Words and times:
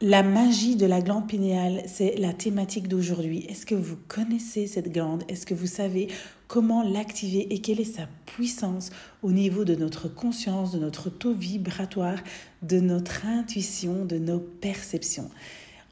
La 0.00 0.24
magie 0.24 0.74
de 0.74 0.86
la 0.86 1.00
glande 1.00 1.28
pinéale, 1.28 1.82
c'est 1.86 2.16
la 2.18 2.32
thématique 2.32 2.88
d'aujourd'hui. 2.88 3.46
Est-ce 3.48 3.64
que 3.64 3.76
vous 3.76 3.96
connaissez 4.08 4.66
cette 4.66 4.92
glande? 4.92 5.22
Est-ce 5.28 5.46
que 5.46 5.54
vous 5.54 5.68
savez 5.68 6.08
comment 6.48 6.82
l'activer 6.82 7.54
et 7.54 7.60
quelle 7.60 7.80
est 7.80 7.84
sa 7.84 8.08
puissance 8.26 8.90
au 9.22 9.30
niveau 9.30 9.64
de 9.64 9.76
notre 9.76 10.08
conscience, 10.08 10.72
de 10.72 10.80
notre 10.80 11.10
taux 11.10 11.32
vibratoire, 11.32 12.18
de 12.62 12.80
notre 12.80 13.24
intuition, 13.24 14.04
de 14.04 14.18
nos 14.18 14.40
perceptions? 14.40 15.30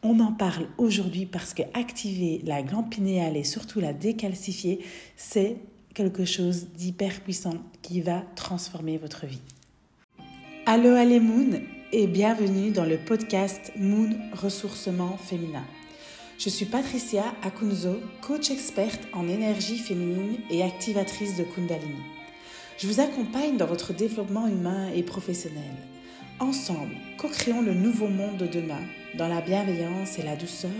On 0.02 0.18
en 0.18 0.32
parle 0.32 0.66
aujourd'hui 0.78 1.24
parce 1.24 1.54
que 1.54 1.62
activer 1.72 2.42
la 2.44 2.62
glande 2.62 2.90
pinéale 2.90 3.36
et 3.36 3.44
surtout 3.44 3.78
la 3.78 3.92
décalcifier, 3.92 4.80
c'est 5.16 5.58
quelque 5.94 6.24
chose 6.24 6.66
d'hyper 6.76 7.20
puissant 7.20 7.54
qui 7.82 8.00
va 8.00 8.24
transformer 8.34 8.98
votre 8.98 9.26
vie. 9.26 9.42
Allo 10.66 10.96
les 11.08 11.20
Moon 11.20 11.60
et 11.94 12.06
bienvenue 12.06 12.70
dans 12.70 12.86
le 12.86 12.96
podcast 12.96 13.70
Moon 13.76 14.08
Ressourcement 14.32 15.18
Féminin. 15.18 15.64
Je 16.38 16.48
suis 16.48 16.64
Patricia 16.64 17.22
Akunzo, 17.42 18.00
coach 18.22 18.50
experte 18.50 19.06
en 19.12 19.28
énergie 19.28 19.76
féminine 19.76 20.38
et 20.50 20.62
activatrice 20.62 21.36
de 21.36 21.44
Kundalini. 21.44 22.00
Je 22.78 22.86
vous 22.86 23.00
accompagne 23.00 23.58
dans 23.58 23.66
votre 23.66 23.92
développement 23.92 24.48
humain 24.48 24.88
et 24.94 25.02
professionnel. 25.02 25.74
Ensemble, 26.40 26.96
co-créons 27.18 27.60
le 27.60 27.74
nouveau 27.74 28.08
monde 28.08 28.38
de 28.38 28.46
demain 28.46 28.80
dans 29.18 29.28
la 29.28 29.42
bienveillance 29.42 30.18
et 30.18 30.22
la 30.22 30.36
douceur, 30.36 30.70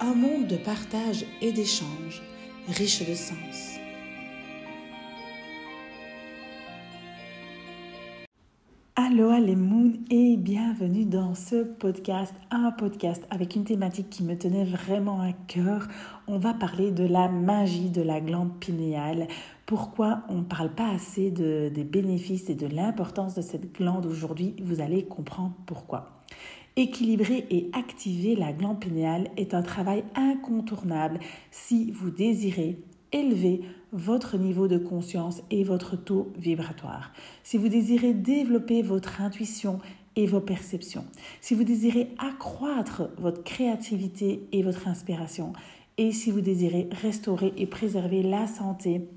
un 0.00 0.14
monde 0.14 0.46
de 0.46 0.56
partage 0.56 1.26
et 1.42 1.52
d'échange 1.52 2.22
riche 2.66 3.06
de 3.06 3.14
sens. 3.14 3.79
Aloha 9.02 9.40
les 9.40 9.56
moons 9.56 9.94
et 10.10 10.36
bienvenue 10.36 11.06
dans 11.06 11.34
ce 11.34 11.62
podcast, 11.62 12.34
un 12.50 12.70
podcast 12.70 13.26
avec 13.30 13.56
une 13.56 13.64
thématique 13.64 14.10
qui 14.10 14.22
me 14.22 14.36
tenait 14.36 14.66
vraiment 14.66 15.22
à 15.22 15.32
cœur. 15.32 15.88
On 16.28 16.36
va 16.36 16.52
parler 16.52 16.90
de 16.90 17.04
la 17.04 17.30
magie 17.30 17.88
de 17.88 18.02
la 18.02 18.20
glande 18.20 18.60
pinéale. 18.60 19.26
Pourquoi 19.64 20.24
on 20.28 20.40
ne 20.40 20.44
parle 20.44 20.74
pas 20.74 20.90
assez 20.90 21.30
de, 21.30 21.70
des 21.74 21.82
bénéfices 21.82 22.50
et 22.50 22.54
de 22.54 22.66
l'importance 22.66 23.34
de 23.34 23.40
cette 23.40 23.74
glande 23.74 24.04
aujourd'hui? 24.04 24.54
Vous 24.62 24.82
allez 24.82 25.06
comprendre 25.06 25.54
pourquoi. 25.64 26.22
Équilibrer 26.76 27.46
et 27.48 27.70
activer 27.72 28.36
la 28.36 28.52
glande 28.52 28.80
pinéale 28.80 29.28
est 29.38 29.54
un 29.54 29.62
travail 29.62 30.04
incontournable 30.14 31.20
si 31.50 31.90
vous 31.90 32.10
désirez 32.10 32.78
élever 33.12 33.62
votre 33.92 34.36
niveau 34.36 34.68
de 34.68 34.78
conscience 34.78 35.42
et 35.50 35.64
votre 35.64 35.96
taux 35.96 36.32
vibratoire. 36.36 37.12
Si 37.42 37.58
vous 37.58 37.68
désirez 37.68 38.14
développer 38.14 38.82
votre 38.82 39.20
intuition 39.20 39.78
et 40.16 40.26
vos 40.26 40.40
perceptions, 40.40 41.04
si 41.40 41.54
vous 41.54 41.64
désirez 41.64 42.10
accroître 42.18 43.10
votre 43.18 43.42
créativité 43.42 44.46
et 44.52 44.62
votre 44.62 44.88
inspiration, 44.88 45.52
et 45.98 46.12
si 46.12 46.30
vous 46.30 46.40
désirez 46.40 46.88
restaurer 47.02 47.52
et 47.56 47.66
préserver 47.66 48.22
la 48.22 48.46
santé 48.46 49.08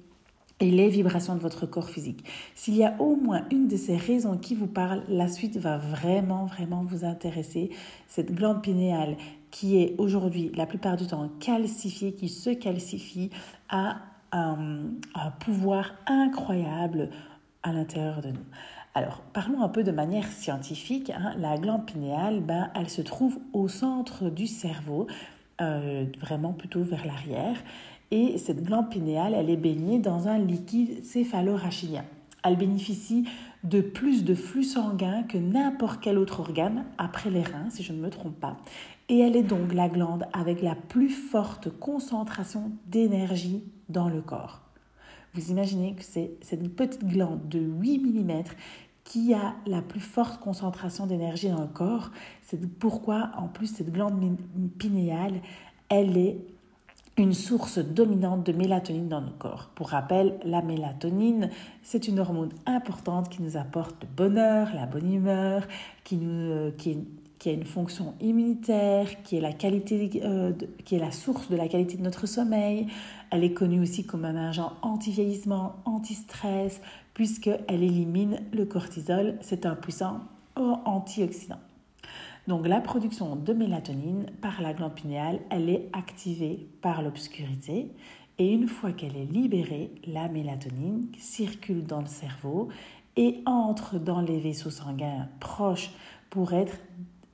et 0.59 0.71
les 0.71 0.89
vibrations 0.89 1.35
de 1.35 1.39
votre 1.39 1.65
corps 1.65 1.89
physique. 1.89 2.23
S'il 2.55 2.75
y 2.75 2.83
a 2.83 2.95
au 2.99 3.15
moins 3.15 3.45
une 3.51 3.67
de 3.67 3.75
ces 3.75 3.97
raisons 3.97 4.37
qui 4.37 4.55
vous 4.55 4.67
parle, 4.67 5.03
la 5.09 5.27
suite 5.27 5.57
va 5.57 5.77
vraiment, 5.77 6.45
vraiment 6.45 6.83
vous 6.83 7.05
intéresser. 7.05 7.69
Cette 8.07 8.33
glande 8.33 8.61
pinéale 8.61 9.17
qui 9.51 9.77
est 9.77 9.95
aujourd'hui 9.97 10.51
la 10.55 10.65
plupart 10.65 10.97
du 10.97 11.05
temps 11.07 11.29
calcifiée, 11.39 12.13
qui 12.13 12.29
se 12.29 12.49
calcifie, 12.49 13.29
a 13.69 13.97
un, 14.33 15.31
pouvoir 15.39 15.93
incroyable 16.07 17.09
à 17.63 17.71
l'intérieur 17.71 18.21
de 18.21 18.29
nous. 18.29 18.45
Alors, 18.95 19.21
parlons 19.33 19.63
un 19.63 19.69
peu 19.69 19.83
de 19.83 19.91
manière 19.91 20.27
scientifique. 20.27 21.09
Hein. 21.09 21.33
La 21.37 21.57
glande 21.57 21.85
pinéale, 21.85 22.41
ben, 22.41 22.69
elle 22.75 22.89
se 22.89 23.01
trouve 23.01 23.39
au 23.53 23.67
centre 23.67 24.29
du 24.29 24.45
cerveau, 24.47 25.07
euh, 25.61 26.05
vraiment 26.19 26.53
plutôt 26.53 26.83
vers 26.83 27.05
l'arrière. 27.05 27.57
Et 28.11 28.37
cette 28.37 28.63
glande 28.63 28.89
pinéale, 28.89 29.33
elle 29.33 29.49
est 29.49 29.57
baignée 29.57 29.97
dans 29.97 30.27
un 30.27 30.37
liquide 30.37 31.03
céphalorachidien. 31.03 32.05
Elle 32.43 32.57
bénéficie 32.57 33.25
de 33.63 33.79
plus 33.79 34.25
de 34.25 34.35
flux 34.35 34.63
sanguin 34.63 35.23
que 35.23 35.37
n'importe 35.37 36.01
quel 36.01 36.17
autre 36.17 36.41
organe, 36.41 36.83
après 36.97 37.29
les 37.29 37.41
reins, 37.41 37.69
si 37.69 37.81
je 37.81 37.93
ne 37.93 37.99
me 37.99 38.09
trompe 38.09 38.39
pas. 38.39 38.57
Et 39.09 39.19
elle 39.19 39.35
est 39.35 39.43
donc 39.43 39.73
la 39.73 39.87
glande 39.87 40.25
avec 40.33 40.61
la 40.61 40.75
plus 40.75 41.09
forte 41.09 41.69
concentration 41.69 42.71
d'énergie 42.87 43.63
dans 43.93 44.09
le 44.09 44.21
corps. 44.21 44.59
Vous 45.33 45.51
imaginez 45.51 45.93
que 45.95 46.03
c'est 46.03 46.31
cette 46.41 46.75
petite 46.75 47.05
glande 47.05 47.47
de 47.47 47.59
8 47.59 47.99
mm 47.99 48.43
qui 49.03 49.33
a 49.33 49.55
la 49.65 49.81
plus 49.81 49.99
forte 49.99 50.39
concentration 50.39 51.07
d'énergie 51.07 51.49
dans 51.49 51.61
le 51.61 51.67
corps. 51.67 52.11
C'est 52.41 52.69
pourquoi, 52.79 53.31
en 53.37 53.47
plus, 53.47 53.67
cette 53.67 53.91
glande 53.91 54.37
pinéale, 54.77 55.41
elle 55.89 56.17
est 56.17 56.37
une 57.17 57.33
source 57.33 57.77
dominante 57.77 58.43
de 58.45 58.53
mélatonine 58.53 59.07
dans 59.07 59.21
nos 59.21 59.31
corps. 59.31 59.69
Pour 59.75 59.89
rappel, 59.89 60.39
la 60.43 60.61
mélatonine, 60.61 61.49
c'est 61.83 62.07
une 62.07 62.19
hormone 62.19 62.49
importante 62.65 63.29
qui 63.29 63.43
nous 63.43 63.55
apporte 63.55 63.95
le 64.01 64.07
bonheur, 64.07 64.69
la 64.73 64.87
bonne 64.87 65.11
humeur, 65.11 65.67
qui, 66.03 66.17
nous, 66.17 66.51
euh, 66.51 66.71
qui, 66.71 66.97
qui 67.43 67.49
a 67.49 67.51
une 67.51 67.65
fonction 67.65 68.13
immunitaire, 68.21 69.21
qui 69.23 69.35
est, 69.35 69.41
la 69.41 69.51
qualité, 69.51 70.21
euh, 70.23 70.53
qui 70.85 70.95
est 70.95 70.99
la 70.99 71.11
source 71.11 71.49
de 71.49 71.57
la 71.57 71.67
qualité 71.67 71.97
de 71.97 72.01
notre 72.01 72.25
sommeil. 72.25 72.87
Elle 73.31 73.43
est 73.43 73.51
connue 73.51 73.81
aussi 73.81 74.05
comme 74.05 74.23
un 74.23 74.47
agent 74.47 74.71
anti-vieillissement, 74.81 75.75
anti-stress, 75.83 76.79
puisqu'elle 77.13 77.83
élimine 77.83 78.39
le 78.53 78.63
cortisol. 78.63 79.37
C'est 79.41 79.65
un 79.65 79.75
puissant 79.75 80.21
antioxydant. 80.55 81.59
Donc 82.47 82.65
la 82.65 82.79
production 82.79 83.35
de 83.35 83.51
mélatonine 83.51 84.27
par 84.41 84.61
la 84.61 84.71
glande 84.71 84.95
pinéale, 84.95 85.41
elle 85.49 85.69
est 85.69 85.89
activée 85.91 86.69
par 86.81 87.01
l'obscurité 87.01 87.91
et 88.37 88.53
une 88.53 88.69
fois 88.69 88.93
qu'elle 88.93 89.17
est 89.17 89.29
libérée, 89.29 89.91
la 90.07 90.29
mélatonine 90.29 91.09
circule 91.19 91.83
dans 91.83 91.99
le 91.99 92.07
cerveau 92.07 92.69
et 93.17 93.41
entre 93.45 93.99
dans 93.99 94.21
les 94.21 94.39
vaisseaux 94.39 94.69
sanguins 94.69 95.27
proches 95.41 95.91
pour 96.29 96.53
être 96.53 96.77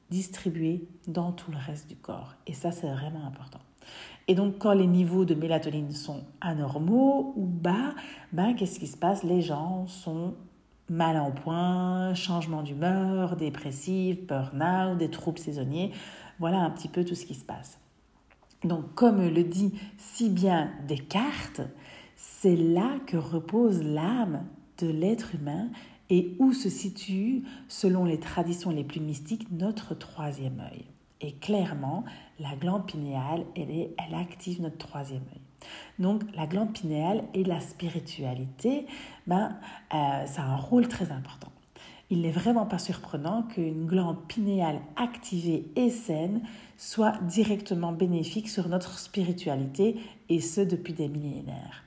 distribuée 0.09 0.87
dans 1.07 1.31
tout 1.31 1.51
le 1.51 1.57
reste 1.57 1.87
du 1.87 1.95
corps. 1.95 2.35
Et 2.47 2.53
ça, 2.53 2.71
c'est 2.71 2.89
vraiment 2.89 3.25
important. 3.25 3.59
Et 4.27 4.35
donc, 4.35 4.59
quand 4.59 4.73
les 4.73 4.87
niveaux 4.87 5.25
de 5.25 5.33
mélatonine 5.33 5.91
sont 5.91 6.23
anormaux 6.41 7.33
ou 7.35 7.45
bas, 7.45 7.95
ben, 8.31 8.53
qu'est-ce 8.53 8.79
qui 8.79 8.87
se 8.87 8.97
passe? 8.97 9.23
Les 9.23 9.41
gens 9.41 9.87
sont 9.87 10.35
mal 10.89 11.17
en 11.17 11.31
point, 11.31 12.13
changement 12.13 12.63
d'humeur, 12.63 13.35
dépressif, 13.35 14.25
burn-out, 14.27 14.97
des 14.97 15.09
troubles 15.09 15.39
saisonniers. 15.39 15.91
Voilà 16.39 16.59
un 16.59 16.69
petit 16.69 16.87
peu 16.87 17.05
tout 17.05 17.15
ce 17.15 17.25
qui 17.25 17.35
se 17.35 17.45
passe. 17.45 17.79
Donc, 18.63 18.93
comme 18.93 19.25
le 19.27 19.43
dit 19.43 19.73
si 19.97 20.29
bien 20.29 20.71
Descartes, 20.87 21.61
c'est 22.15 22.55
là 22.55 22.97
que 23.05 23.17
repose 23.17 23.81
l'âme 23.81 24.45
de 24.79 24.87
l'être 24.87 25.35
humain 25.35 25.69
et 26.09 26.35
où 26.39 26.53
se 26.53 26.69
situe, 26.69 27.43
selon 27.67 28.05
les 28.05 28.19
traditions 28.19 28.71
les 28.71 28.83
plus 28.83 29.01
mystiques, 29.01 29.51
notre 29.51 29.95
troisième 29.95 30.59
œil? 30.59 30.85
Et 31.21 31.33
clairement, 31.33 32.05
la 32.39 32.55
glande 32.55 32.85
pinéale, 32.85 33.45
elle, 33.55 34.15
active 34.15 34.61
notre 34.61 34.77
troisième 34.77 35.23
œil. 35.33 35.41
Donc 35.99 36.23
la 36.35 36.47
glande 36.47 36.73
pinéale 36.73 37.23
et 37.33 37.43
la 37.43 37.59
spiritualité, 37.59 38.85
ben, 39.27 39.57
euh, 39.93 40.25
ça 40.25 40.43
a 40.43 40.45
un 40.45 40.55
rôle 40.55 40.87
très 40.87 41.11
important. 41.11 41.51
Il 42.09 42.21
n'est 42.21 42.31
vraiment 42.31 42.65
pas 42.65 42.79
surprenant 42.79 43.43
qu'une 43.43 43.85
glande 43.85 44.25
pinéale 44.27 44.81
activée 44.95 45.65
et 45.75 45.91
saine 45.91 46.41
soit 46.77 47.21
directement 47.23 47.91
bénéfique 47.91 48.49
sur 48.49 48.67
notre 48.67 48.97
spiritualité, 48.97 49.97
et 50.29 50.41
ce 50.41 50.61
depuis 50.61 50.93
des 50.93 51.07
millénaires. 51.07 51.83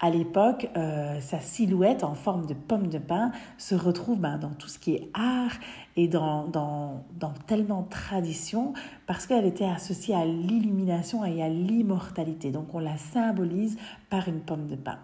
À 0.00 0.10
l'époque, 0.10 0.68
euh, 0.76 1.20
sa 1.20 1.40
silhouette 1.40 2.04
en 2.04 2.14
forme 2.14 2.46
de 2.46 2.54
pomme 2.54 2.88
de 2.88 2.98
pin 2.98 3.32
se 3.58 3.74
retrouve 3.74 4.20
ben, 4.20 4.38
dans 4.38 4.50
tout 4.50 4.68
ce 4.68 4.78
qui 4.78 4.94
est 4.94 5.10
art 5.14 5.52
et 5.96 6.08
dans, 6.08 6.44
dans, 6.46 7.04
tellement 7.46 7.82
de 7.82 7.88
traditions 7.88 8.72
parce 9.06 9.26
qu'elle 9.26 9.46
était 9.46 9.64
associée 9.64 10.14
à 10.14 10.24
l'illumination 10.24 11.24
et 11.24 11.42
à 11.42 11.48
l'immortalité. 11.48 12.50
Donc 12.50 12.74
on 12.74 12.78
la 12.78 12.96
symbolise 12.96 13.76
par 14.10 14.28
une 14.28 14.40
pomme 14.40 14.66
de 14.66 14.76
pin. 14.76 14.98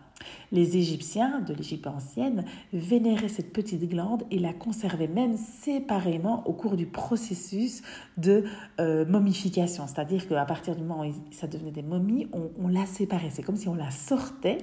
Les 0.52 0.76
Égyptiens 0.76 1.40
de 1.40 1.54
l'Égypte 1.54 1.86
ancienne 1.86 2.44
vénéraient 2.72 3.28
cette 3.28 3.52
petite 3.52 3.88
glande 3.88 4.24
et 4.30 4.38
la 4.38 4.52
conservaient 4.52 5.08
même 5.08 5.36
séparément 5.36 6.46
au 6.46 6.52
cours 6.52 6.76
du 6.76 6.86
processus 6.86 7.82
de 8.16 8.44
euh, 8.80 9.06
momification. 9.06 9.86
C'est-à-dire 9.86 10.28
qu'à 10.28 10.44
partir 10.44 10.76
du 10.76 10.82
moment 10.82 11.06
où 11.06 11.12
ça 11.30 11.46
devenait 11.46 11.70
des 11.70 11.82
momies, 11.82 12.28
on, 12.32 12.68
la 12.68 12.84
séparait. 12.86 13.30
C'est 13.30 13.42
comme 13.42 13.56
si 13.56 13.68
on 13.68 13.74
la 13.74 13.90
sortait 13.90 14.58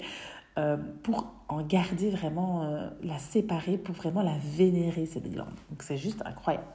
euh, 0.58 0.78
pour 1.04 1.28
en 1.50 1.62
garder 1.62 2.10
vraiment, 2.10 2.64
euh, 2.64 2.90
la 3.04 3.20
séparer, 3.20 3.78
pour 3.78 3.96
vraiment 3.96 4.22
la 4.22 4.38
vénérer, 4.38 5.06
cette 5.06 5.32
glande. 5.32 5.54
Donc 5.70 5.84
c'est 5.84 5.98
juste 5.98 6.22
incroyable. 6.26 6.66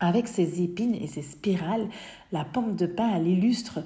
Avec 0.00 0.28
ses 0.28 0.62
épines 0.62 0.94
et 0.94 1.06
ses 1.06 1.22
spirales, 1.22 1.88
la 2.32 2.44
pomme 2.44 2.76
de 2.76 2.86
pin, 2.86 3.18
illustre 3.18 3.80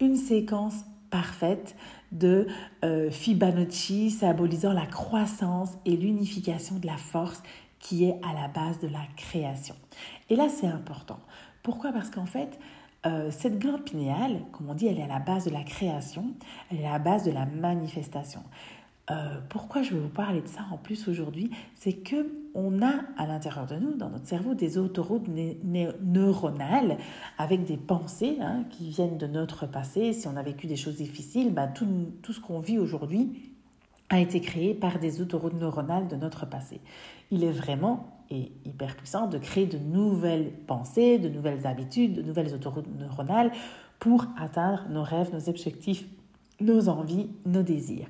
une 0.00 0.16
séquence 0.16 0.84
parfaite 1.10 1.76
de 2.12 2.46
euh, 2.84 3.10
Fibonacci 3.10 4.10
symbolisant 4.10 4.72
la 4.72 4.86
croissance 4.86 5.70
et 5.84 5.96
l'unification 5.96 6.76
de 6.76 6.86
la 6.86 6.96
force 6.96 7.42
qui 7.80 8.04
est 8.04 8.18
à 8.28 8.34
la 8.34 8.48
base 8.48 8.80
de 8.80 8.88
la 8.88 9.02
création. 9.16 9.74
Et 10.30 10.36
là, 10.36 10.48
c'est 10.48 10.66
important. 10.66 11.18
Pourquoi? 11.62 11.92
Parce 11.92 12.10
qu'en 12.10 12.26
fait, 12.26 12.58
euh, 13.06 13.30
cette 13.30 13.58
glande 13.58 13.84
pinéale, 13.84 14.42
comme 14.52 14.68
on 14.70 14.74
dit, 14.74 14.86
elle 14.86 14.98
est 14.98 15.04
à 15.04 15.08
la 15.08 15.20
base 15.20 15.44
de 15.44 15.50
la 15.50 15.62
création, 15.62 16.34
elle 16.70 16.80
est 16.80 16.86
à 16.86 16.92
la 16.92 16.98
base 16.98 17.24
de 17.24 17.30
la 17.30 17.46
manifestation. 17.46 18.42
Euh, 19.10 19.40
pourquoi 19.48 19.82
je 19.82 19.94
vais 19.94 20.00
vous 20.00 20.08
parler 20.08 20.42
de 20.42 20.48
ça 20.48 20.66
en 20.70 20.76
plus 20.76 21.08
aujourd'hui 21.08 21.50
C'est 21.74 21.94
que 21.94 22.30
on 22.54 22.82
a 22.82 22.92
à 23.16 23.26
l'intérieur 23.26 23.66
de 23.66 23.76
nous, 23.76 23.94
dans 23.94 24.10
notre 24.10 24.26
cerveau, 24.26 24.54
des 24.54 24.78
autoroutes 24.78 25.28
neuronales 25.28 26.98
avec 27.38 27.64
des 27.64 27.76
pensées 27.76 28.36
hein, 28.40 28.64
qui 28.68 28.90
viennent 28.90 29.16
de 29.16 29.26
notre 29.26 29.66
passé. 29.66 30.12
Si 30.12 30.26
on 30.26 30.36
a 30.36 30.42
vécu 30.42 30.66
des 30.66 30.76
choses 30.76 30.96
difficiles, 30.96 31.54
bah, 31.54 31.68
tout, 31.68 31.86
tout 32.22 32.32
ce 32.32 32.40
qu'on 32.40 32.58
vit 32.58 32.78
aujourd'hui 32.78 33.52
a 34.10 34.18
été 34.18 34.40
créé 34.40 34.74
par 34.74 34.98
des 34.98 35.20
autoroutes 35.20 35.54
neuronales 35.54 36.08
de 36.08 36.16
notre 36.16 36.46
passé. 36.46 36.80
Il 37.30 37.44
est 37.44 37.52
vraiment 37.52 38.17
et 38.30 38.52
hyper 38.64 38.96
puissant 38.96 39.26
de 39.26 39.38
créer 39.38 39.66
de 39.66 39.78
nouvelles 39.78 40.52
pensées, 40.66 41.18
de 41.18 41.28
nouvelles 41.28 41.66
habitudes, 41.66 42.14
de 42.14 42.22
nouvelles 42.22 42.54
autoroutes 42.54 42.88
neuronales 42.98 43.52
pour 43.98 44.26
atteindre 44.38 44.86
nos 44.90 45.02
rêves, 45.02 45.32
nos 45.32 45.48
objectifs, 45.48 46.06
nos 46.60 46.88
envies, 46.88 47.30
nos 47.46 47.62
désirs. 47.62 48.08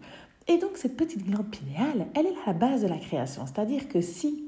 Et 0.48 0.58
donc 0.58 0.76
cette 0.76 0.96
petite 0.96 1.24
glande 1.24 1.50
pinéale, 1.50 2.06
elle 2.14 2.26
est 2.26 2.46
la 2.46 2.52
base 2.52 2.82
de 2.82 2.88
la 2.88 2.98
création. 2.98 3.46
C'est-à-dire 3.46 3.88
que 3.88 4.00
si, 4.00 4.44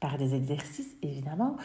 par 0.00 0.18
des 0.18 0.34
exercices 0.34 0.96
évidemment, 1.02 1.56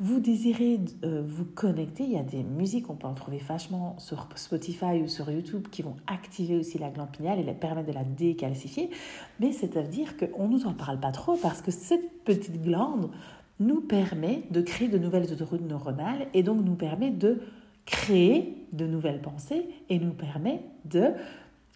vous 0.00 0.20
désirez 0.20 0.80
euh, 1.04 1.22
vous 1.26 1.44
connecter, 1.44 2.04
il 2.04 2.12
y 2.12 2.18
a 2.18 2.22
des 2.22 2.44
musiques, 2.44 2.88
on 2.88 2.94
peut 2.94 3.08
en 3.08 3.14
trouver 3.14 3.38
vachement 3.38 3.98
sur 3.98 4.28
Spotify 4.36 5.02
ou 5.02 5.08
sur 5.08 5.28
YouTube 5.28 5.66
qui 5.70 5.82
vont 5.82 5.96
activer 6.06 6.56
aussi 6.56 6.78
la 6.78 6.90
glande 6.90 7.10
pinéale 7.10 7.40
et 7.40 7.42
la 7.42 7.54
permettre 7.54 7.88
de 7.88 7.94
la 7.94 8.04
décalcifier. 8.04 8.90
Mais 9.40 9.50
c'est-à-dire 9.52 10.16
qu'on 10.16 10.46
ne 10.46 10.52
nous 10.52 10.66
en 10.66 10.72
parle 10.72 11.00
pas 11.00 11.10
trop 11.10 11.36
parce 11.36 11.62
que 11.62 11.72
cette 11.72 12.22
petite 12.24 12.62
glande 12.62 13.10
nous 13.58 13.80
permet 13.80 14.42
de 14.52 14.60
créer 14.60 14.86
de 14.86 14.98
nouvelles 14.98 15.32
autoroutes 15.32 15.68
neuronales 15.68 16.28
et 16.32 16.44
donc 16.44 16.64
nous 16.64 16.76
permet 16.76 17.10
de 17.10 17.40
créer 17.84 18.66
de 18.72 18.86
nouvelles 18.86 19.20
pensées 19.20 19.66
et 19.88 19.98
nous 19.98 20.12
permet 20.12 20.62
de 20.84 21.12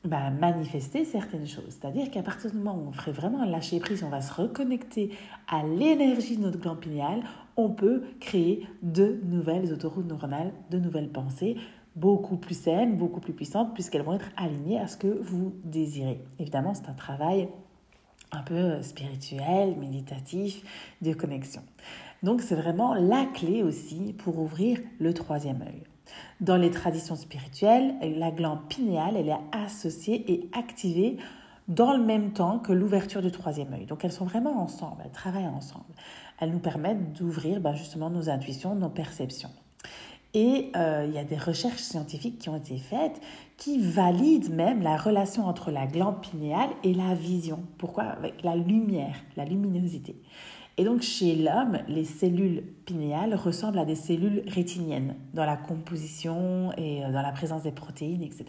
bah, 0.04 0.30
manifester 0.30 1.04
certaines 1.04 1.46
choses. 1.46 1.78
C'est-à-dire 1.80 2.10
qu'à 2.10 2.22
partir 2.22 2.50
du 2.50 2.56
moment 2.56 2.76
où 2.76 2.88
on 2.88 2.92
ferait 2.92 3.12
vraiment 3.12 3.40
un 3.40 3.46
lâcher 3.46 3.78
prise, 3.78 4.02
on 4.02 4.08
va 4.08 4.20
se 4.20 4.32
reconnecter 4.32 5.10
à 5.48 5.62
l'énergie 5.64 6.36
de 6.36 6.42
notre 6.42 6.58
glande 6.58 6.80
pinéale, 6.80 7.22
on 7.56 7.70
peut 7.70 8.02
créer 8.20 8.66
de 8.82 9.20
nouvelles 9.24 9.72
autoroutes 9.72 10.08
neuronales, 10.08 10.52
de 10.70 10.78
nouvelles 10.78 11.10
pensées, 11.10 11.56
beaucoup 11.94 12.36
plus 12.36 12.58
saines, 12.58 12.96
beaucoup 12.96 13.20
plus 13.20 13.32
puissantes, 13.32 13.74
puisqu'elles 13.74 14.02
vont 14.02 14.14
être 14.14 14.30
alignées 14.36 14.80
à 14.80 14.86
ce 14.86 14.96
que 14.96 15.06
vous 15.06 15.54
désirez. 15.64 16.20
Évidemment, 16.38 16.74
c'est 16.74 16.88
un 16.88 16.94
travail 16.94 17.48
un 18.32 18.42
peu 18.42 18.82
spirituel, 18.82 19.76
méditatif, 19.76 20.64
de 21.02 21.12
connexion. 21.12 21.62
Donc 22.22 22.40
c'est 22.40 22.54
vraiment 22.54 22.94
la 22.94 23.26
clé 23.26 23.62
aussi 23.62 24.14
pour 24.18 24.38
ouvrir 24.38 24.78
le 24.98 25.12
troisième 25.12 25.60
œil. 25.62 25.82
Dans 26.40 26.56
les 26.56 26.70
traditions 26.70 27.16
spirituelles, 27.16 27.94
la 28.16 28.30
glande 28.30 28.66
pinéale, 28.68 29.16
elle 29.16 29.28
est 29.28 29.38
associée 29.52 30.30
et 30.32 30.48
activée 30.52 31.16
dans 31.68 31.92
le 31.92 32.02
même 32.02 32.32
temps 32.32 32.58
que 32.58 32.72
l'ouverture 32.72 33.22
du 33.22 33.30
troisième 33.30 33.72
œil. 33.72 33.86
Donc 33.86 34.04
elles 34.04 34.12
sont 34.12 34.24
vraiment 34.24 34.60
ensemble, 34.60 35.02
elles 35.04 35.12
travaillent 35.12 35.46
ensemble. 35.46 35.84
Elles 36.40 36.50
nous 36.50 36.58
permettent 36.58 37.12
d'ouvrir 37.12 37.60
ben, 37.60 37.74
justement 37.74 38.10
nos 38.10 38.28
intuitions, 38.28 38.74
nos 38.74 38.88
perceptions. 38.88 39.50
Et 40.34 40.72
euh, 40.76 41.04
il 41.06 41.14
y 41.14 41.18
a 41.18 41.24
des 41.24 41.36
recherches 41.36 41.82
scientifiques 41.82 42.38
qui 42.38 42.48
ont 42.48 42.56
été 42.56 42.78
faites 42.78 43.20
qui 43.58 43.78
valident 43.78 44.50
même 44.50 44.82
la 44.82 44.96
relation 44.96 45.46
entre 45.46 45.70
la 45.70 45.86
glande 45.86 46.20
pinéale 46.22 46.70
et 46.82 46.94
la 46.94 47.14
vision. 47.14 47.60
Pourquoi? 47.76 48.04
Avec 48.04 48.42
la 48.42 48.56
lumière, 48.56 49.14
la 49.36 49.44
luminosité. 49.44 50.16
Et 50.78 50.84
donc 50.84 51.02
chez 51.02 51.36
l'homme, 51.36 51.78
les 51.88 52.04
cellules 52.04 52.62
pinéales 52.86 53.34
ressemblent 53.34 53.78
à 53.78 53.84
des 53.84 53.94
cellules 53.94 54.42
rétiniennes 54.46 55.14
dans 55.34 55.44
la 55.44 55.56
composition 55.56 56.72
et 56.78 57.04
euh, 57.04 57.12
dans 57.12 57.20
la 57.22 57.32
présence 57.32 57.62
des 57.62 57.72
protéines, 57.72 58.22
etc. 58.22 58.46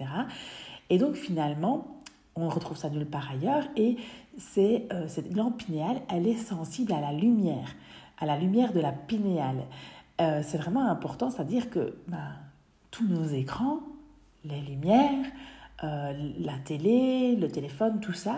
Et 0.90 0.98
donc 0.98 1.16
finalement, 1.16 2.00
on 2.36 2.48
retrouve 2.48 2.78
ça 2.78 2.90
nulle 2.90 3.06
part 3.06 3.30
ailleurs 3.30 3.66
et 3.75 3.98
euh, 4.58 5.08
cette 5.08 5.31
glande 5.31 5.58
pinéale, 5.58 6.02
elle 6.10 6.28
est 6.28 6.38
sensible 6.38 6.94
à 6.94 7.02
la 7.02 7.12
lumière, 7.12 7.75
à 8.20 8.25
la 8.25 8.38
lumière 8.38 8.72
de 8.72 8.80
la 8.80 8.94
pinéale. 8.94 9.66
Euh, 10.22 10.42
c'est 10.44 10.58
vraiment 10.58 10.90
important, 10.90 11.30
c'est-à-dire 11.30 11.70
que 11.70 11.98
ben, 12.08 12.31
tous 12.90 13.06
nos 13.06 13.25
écrans, 13.25 13.80
les 14.46 14.62
lumières, 14.62 15.25
la 15.81 16.58
télé, 16.64 17.36
le 17.36 17.50
téléphone, 17.50 18.00
tout 18.00 18.14
ça, 18.14 18.38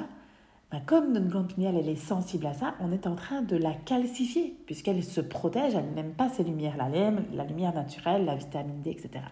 comme 0.79 1.13
notre 1.13 1.27
glande 1.27 1.51
elle 1.57 1.89
est 1.89 1.95
sensible 1.95 2.45
à 2.47 2.53
ça, 2.53 2.75
on 2.79 2.91
est 2.91 3.07
en 3.07 3.15
train 3.15 3.41
de 3.41 3.55
la 3.55 3.73
calcifier 3.73 4.55
puisqu'elle 4.65 5.03
se 5.03 5.21
protège, 5.21 5.75
elle 5.75 5.93
n'aime 5.93 6.13
pas 6.13 6.29
ces 6.29 6.43
lumières-là, 6.43 6.89
la 7.33 7.43
lumière 7.43 7.73
naturelle, 7.73 8.25
la 8.25 8.35
vitamine 8.35 8.81
D, 8.81 8.91
etc. 8.91 9.25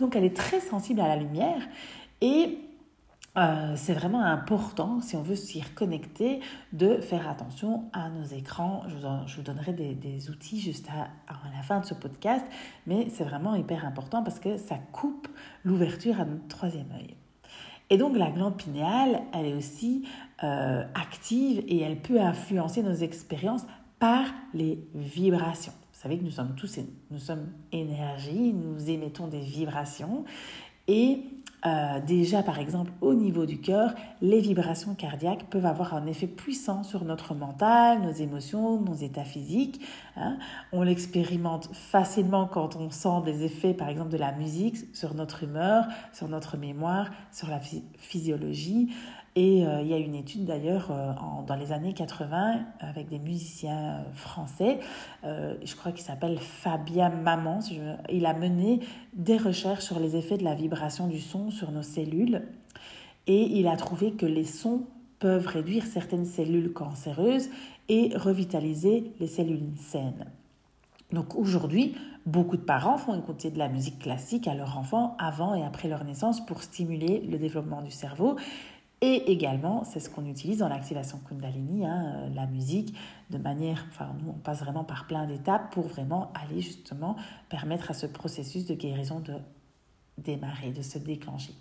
Donc 0.00 0.16
elle 0.16 0.24
est 0.24 0.36
très 0.36 0.60
sensible 0.60 1.00
à 1.00 1.08
la 1.08 1.16
lumière 1.16 1.60
et 2.20 2.58
euh, 3.36 3.74
c'est 3.76 3.92
vraiment 3.92 4.22
important, 4.22 5.00
si 5.00 5.14
on 5.14 5.22
veut 5.22 5.36
s'y 5.36 5.62
reconnecter, 5.62 6.40
de 6.72 6.96
faire 6.96 7.28
attention 7.28 7.84
à 7.92 8.08
nos 8.08 8.24
écrans. 8.24 8.82
Je 8.88 9.36
vous, 9.36 9.42
donnerai 9.42 9.72
des, 9.72 10.30
outils 10.30 10.60
juste 10.60 10.88
à, 10.88 11.02
à, 11.32 11.56
la 11.56 11.62
fin 11.62 11.78
de 11.78 11.84
ce 11.84 11.94
podcast, 11.94 12.44
mais 12.86 13.08
c'est 13.10 13.24
vraiment 13.24 13.54
hyper 13.54 13.84
important 13.84 14.24
parce 14.24 14.40
que 14.40 14.56
ça 14.56 14.76
coupe 14.92 15.28
l'ouverture 15.64 16.20
à 16.20 16.24
notre 16.24 16.48
troisième 16.48 16.90
œil. 16.96 17.14
Et 17.90 17.96
donc 17.96 18.16
la 18.16 18.30
glande 18.30 18.56
pinéale, 18.56 19.22
elle 19.32 19.46
est 19.46 19.54
aussi 19.54 20.06
euh, 20.42 20.84
active 20.94 21.62
et 21.66 21.80
elle 21.80 22.00
peut 22.00 22.20
influencer 22.20 22.82
nos 22.82 22.94
expériences 22.94 23.66
par 23.98 24.26
les 24.54 24.78
vibrations. 24.94 25.72
Vous 25.92 26.02
savez 26.02 26.18
que 26.18 26.24
nous 26.24 26.30
sommes 26.30 26.54
tous, 26.54 26.78
nous 27.10 27.18
sommes 27.18 27.48
énergie, 27.72 28.52
nous 28.52 28.88
émettons 28.88 29.26
des 29.26 29.40
vibrations 29.40 30.24
et 30.86 31.24
euh, 31.66 32.00
déjà, 32.06 32.42
par 32.42 32.60
exemple, 32.60 32.92
au 33.00 33.14
niveau 33.14 33.44
du 33.44 33.60
cœur, 33.60 33.94
les 34.22 34.40
vibrations 34.40 34.94
cardiaques 34.94 35.46
peuvent 35.50 35.66
avoir 35.66 35.94
un 35.94 36.06
effet 36.06 36.28
puissant 36.28 36.84
sur 36.84 37.04
notre 37.04 37.34
mental, 37.34 38.00
nos 38.02 38.12
émotions, 38.12 38.80
nos 38.80 38.94
états 38.94 39.24
physiques. 39.24 39.80
Hein. 40.16 40.38
On 40.72 40.82
l'expérimente 40.82 41.68
facilement 41.72 42.46
quand 42.46 42.76
on 42.76 42.90
sent 42.90 43.22
des 43.24 43.44
effets, 43.44 43.74
par 43.74 43.88
exemple, 43.88 44.10
de 44.10 44.16
la 44.16 44.32
musique 44.32 44.76
sur 44.94 45.14
notre 45.14 45.42
humeur, 45.42 45.86
sur 46.12 46.28
notre 46.28 46.56
mémoire, 46.56 47.10
sur 47.32 47.48
la 47.48 47.60
physiologie. 47.98 48.92
Et 49.38 49.64
euh, 49.64 49.82
il 49.82 49.86
y 49.86 49.94
a 49.94 49.98
une 49.98 50.16
étude 50.16 50.46
d'ailleurs 50.46 50.88
euh, 50.90 51.12
dans 51.46 51.54
les 51.54 51.70
années 51.70 51.94
80 51.94 52.60
avec 52.80 53.08
des 53.08 53.20
musiciens 53.20 54.04
français, 54.12 54.80
euh, 55.22 55.54
je 55.64 55.76
crois 55.76 55.92
qu'il 55.92 56.04
s'appelle 56.04 56.40
Fabien 56.40 57.08
Maman, 57.08 57.60
il 58.10 58.26
a 58.26 58.34
mené 58.34 58.80
des 59.12 59.36
recherches 59.36 59.84
sur 59.84 60.00
les 60.00 60.16
effets 60.16 60.38
de 60.38 60.42
la 60.42 60.56
vibration 60.56 61.06
du 61.06 61.20
son 61.20 61.52
sur 61.52 61.70
nos 61.70 61.84
cellules 61.84 62.42
et 63.28 63.42
il 63.42 63.68
a 63.68 63.76
trouvé 63.76 64.10
que 64.10 64.26
les 64.26 64.44
sons 64.44 64.82
peuvent 65.20 65.46
réduire 65.46 65.86
certaines 65.86 66.26
cellules 66.26 66.72
cancéreuses 66.72 67.48
et 67.88 68.10
revitaliser 68.16 69.12
les 69.20 69.28
cellules 69.28 69.70
saines. 69.76 70.26
Donc 71.12 71.36
aujourd'hui, 71.36 71.94
beaucoup 72.26 72.56
de 72.56 72.62
parents 72.62 72.98
font 72.98 73.16
écouter 73.16 73.50
de 73.50 73.58
la 73.58 73.68
musique 73.68 74.00
classique 74.00 74.48
à 74.48 74.54
leurs 74.54 74.76
enfants 74.76 75.16
avant 75.20 75.54
et 75.54 75.64
après 75.64 75.88
leur 75.88 76.04
naissance 76.04 76.44
pour 76.44 76.60
stimuler 76.62 77.20
le 77.20 77.38
développement 77.38 77.82
du 77.82 77.92
cerveau. 77.92 78.36
Et 79.00 79.30
également, 79.30 79.84
c'est 79.84 80.00
ce 80.00 80.10
qu'on 80.10 80.26
utilise 80.26 80.58
dans 80.58 80.68
l'activation 80.68 81.18
Kundalini, 81.28 81.86
hein, 81.86 82.14
euh, 82.16 82.34
la 82.34 82.46
musique, 82.46 82.96
de 83.30 83.38
manière, 83.38 83.86
enfin, 83.90 84.12
nous, 84.20 84.30
on 84.30 84.38
passe 84.38 84.60
vraiment 84.60 84.82
par 84.82 85.06
plein 85.06 85.26
d'étapes 85.26 85.72
pour 85.72 85.86
vraiment 85.86 86.32
aller 86.34 86.60
justement 86.60 87.14
permettre 87.48 87.92
à 87.92 87.94
ce 87.94 88.06
processus 88.06 88.66
de 88.66 88.74
guérison 88.74 89.20
de 89.20 89.34
démarrer, 90.18 90.72
de 90.72 90.82
se 90.82 90.98
déclencher. 90.98 91.54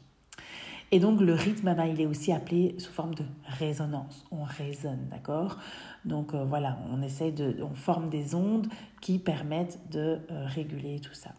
Et 0.92 1.00
donc, 1.00 1.20
le 1.20 1.34
rythme, 1.34 1.76
ben, 1.76 1.86
il 1.86 2.02
est 2.02 2.06
aussi 2.06 2.32
appelé 2.32 2.74
sous 2.80 2.92
forme 2.92 3.14
de 3.14 3.26
résonance. 3.46 4.26
On 4.32 4.44
résonne, 4.44 5.08
d'accord? 5.12 5.58
Donc, 6.06 6.34
euh, 6.34 6.44
voilà, 6.44 6.80
on 6.90 7.02
essaie 7.02 7.32
de, 7.32 7.58
on 7.62 7.76
forme 7.76 8.10
des 8.10 8.34
ondes 8.34 8.68
qui 9.02 9.20
permettent 9.20 9.80
de 9.92 10.20
euh, 10.32 10.46
réguler 10.48 11.00
tout 11.00 11.14
ça. 11.14 11.32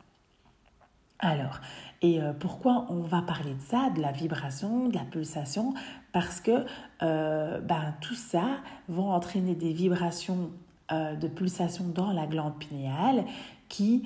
Alors, 1.21 1.61
et 2.01 2.23
euh, 2.23 2.33
pourquoi 2.33 2.87
on 2.91 3.01
va 3.01 3.23
parler 3.23 3.55
de 3.55 3.61
ça, 3.61 3.91
de 3.91 4.01
la 4.01 4.13
vibration, 4.13 4.89
de 4.89 4.95
la 4.95 5.05
pulsation? 5.05 5.75
Parce 6.13 6.41
que 6.41 6.65
euh, 7.03 7.61
ben, 7.61 7.95
tout 8.01 8.15
ça 8.15 8.59
va 8.89 9.03
entraîner 9.03 9.55
des 9.55 9.73
vibrations 9.73 10.51
euh, 10.93 11.17
de 11.17 11.27
pulsation 11.27 11.89
dans 11.89 12.13
la 12.13 12.27
glande 12.27 12.59
pinéale 12.59 13.25
qui 13.69 14.05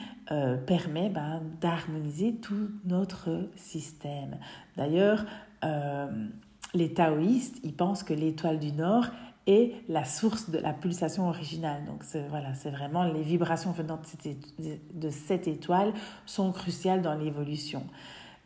permet 0.67 1.09
ben, 1.09 1.41
d'harmoniser 1.61 2.35
tout 2.35 2.71
notre 2.85 3.49
système. 3.55 4.39
D'ailleurs, 4.77 5.25
les 6.75 6.93
taoïstes, 6.95 7.61
ils 7.63 7.73
pensent 7.73 8.03
que 8.03 8.13
l'étoile 8.13 8.59
du 8.59 8.73
Nord 8.73 9.05
est 9.47 9.75
la 9.89 10.05
source 10.05 10.51
de 10.51 10.59
la 10.59 10.73
pulsation 10.73 11.29
originale. 11.29 11.85
Donc 11.85 12.05
voilà, 12.29 12.55
c'est 12.55 12.71
vraiment 12.71 13.05
les 13.05 13.23
vibrations 13.23 13.73
venant 13.73 13.99
de 13.99 15.11
cette, 15.11 15.49
étoile 15.49 15.93
sont 16.27 16.53
cruciales 16.53 17.03
dans 17.03 17.15
l'évolution. 17.15 17.85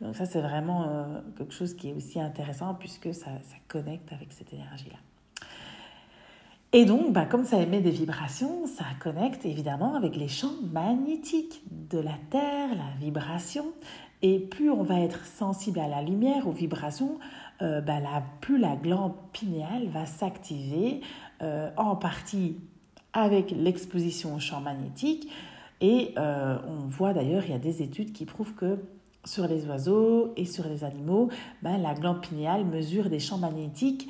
Donc 0.01 0.15
ça 0.15 0.25
c'est 0.25 0.41
vraiment 0.41 0.83
euh, 0.83 1.21
quelque 1.37 1.53
chose 1.53 1.75
qui 1.75 1.89
est 1.89 1.93
aussi 1.93 2.19
intéressant 2.19 2.75
puisque 2.75 3.13
ça, 3.13 3.31
ça 3.43 3.55
connecte 3.67 4.11
avec 4.13 4.31
cette 4.31 4.53
énergie-là. 4.53 4.97
Et 6.73 6.83
donc, 6.83 7.13
bah, 7.13 7.25
comme 7.25 7.45
ça 7.45 7.61
émet 7.61 7.79
des 7.79 7.91
vibrations, 7.91 8.67
ça 8.67 8.83
connecte 8.99 9.45
évidemment 9.45 9.95
avec 9.95 10.17
les 10.17 10.27
champs 10.27 10.51
magnétiques 10.73 11.61
de 11.89 11.97
la 11.97 12.15
Terre, 12.29 12.69
la 12.75 12.99
vibration. 12.99 13.67
Et 14.21 14.39
plus 14.39 14.69
on 14.69 14.83
va 14.83 14.99
être 14.99 15.25
sensible 15.25 15.79
à 15.79 15.87
la 15.87 16.01
lumière, 16.01 16.47
aux 16.47 16.51
vibrations, 16.51 17.19
euh, 17.61 17.81
bah, 17.81 17.99
plus 18.41 18.59
la 18.59 18.75
glande 18.75 19.13
pinéale 19.33 19.87
va 19.87 20.05
s'activer 20.05 21.01
euh, 21.41 21.71
en 21.75 21.95
partie 21.95 22.57
avec 23.13 23.51
l'exposition 23.51 24.35
au 24.35 24.39
champ 24.39 24.61
magnétique. 24.61 25.27
Et 25.81 26.13
euh, 26.17 26.57
on 26.67 26.85
voit 26.85 27.13
d'ailleurs, 27.13 27.43
il 27.45 27.51
y 27.51 27.55
a 27.55 27.59
des 27.59 27.81
études 27.81 28.13
qui 28.13 28.25
prouvent 28.25 28.53
que 28.53 28.79
sur 29.25 29.47
les 29.47 29.65
oiseaux 29.65 30.33
et 30.37 30.45
sur 30.45 30.67
les 30.67 30.83
animaux, 30.83 31.29
bah, 31.63 31.77
la 31.77 31.93
glande 31.95 32.21
pinéale 32.21 32.63
mesure 32.63 33.09
des 33.09 33.19
champs 33.19 33.37
magnétiques 33.37 34.09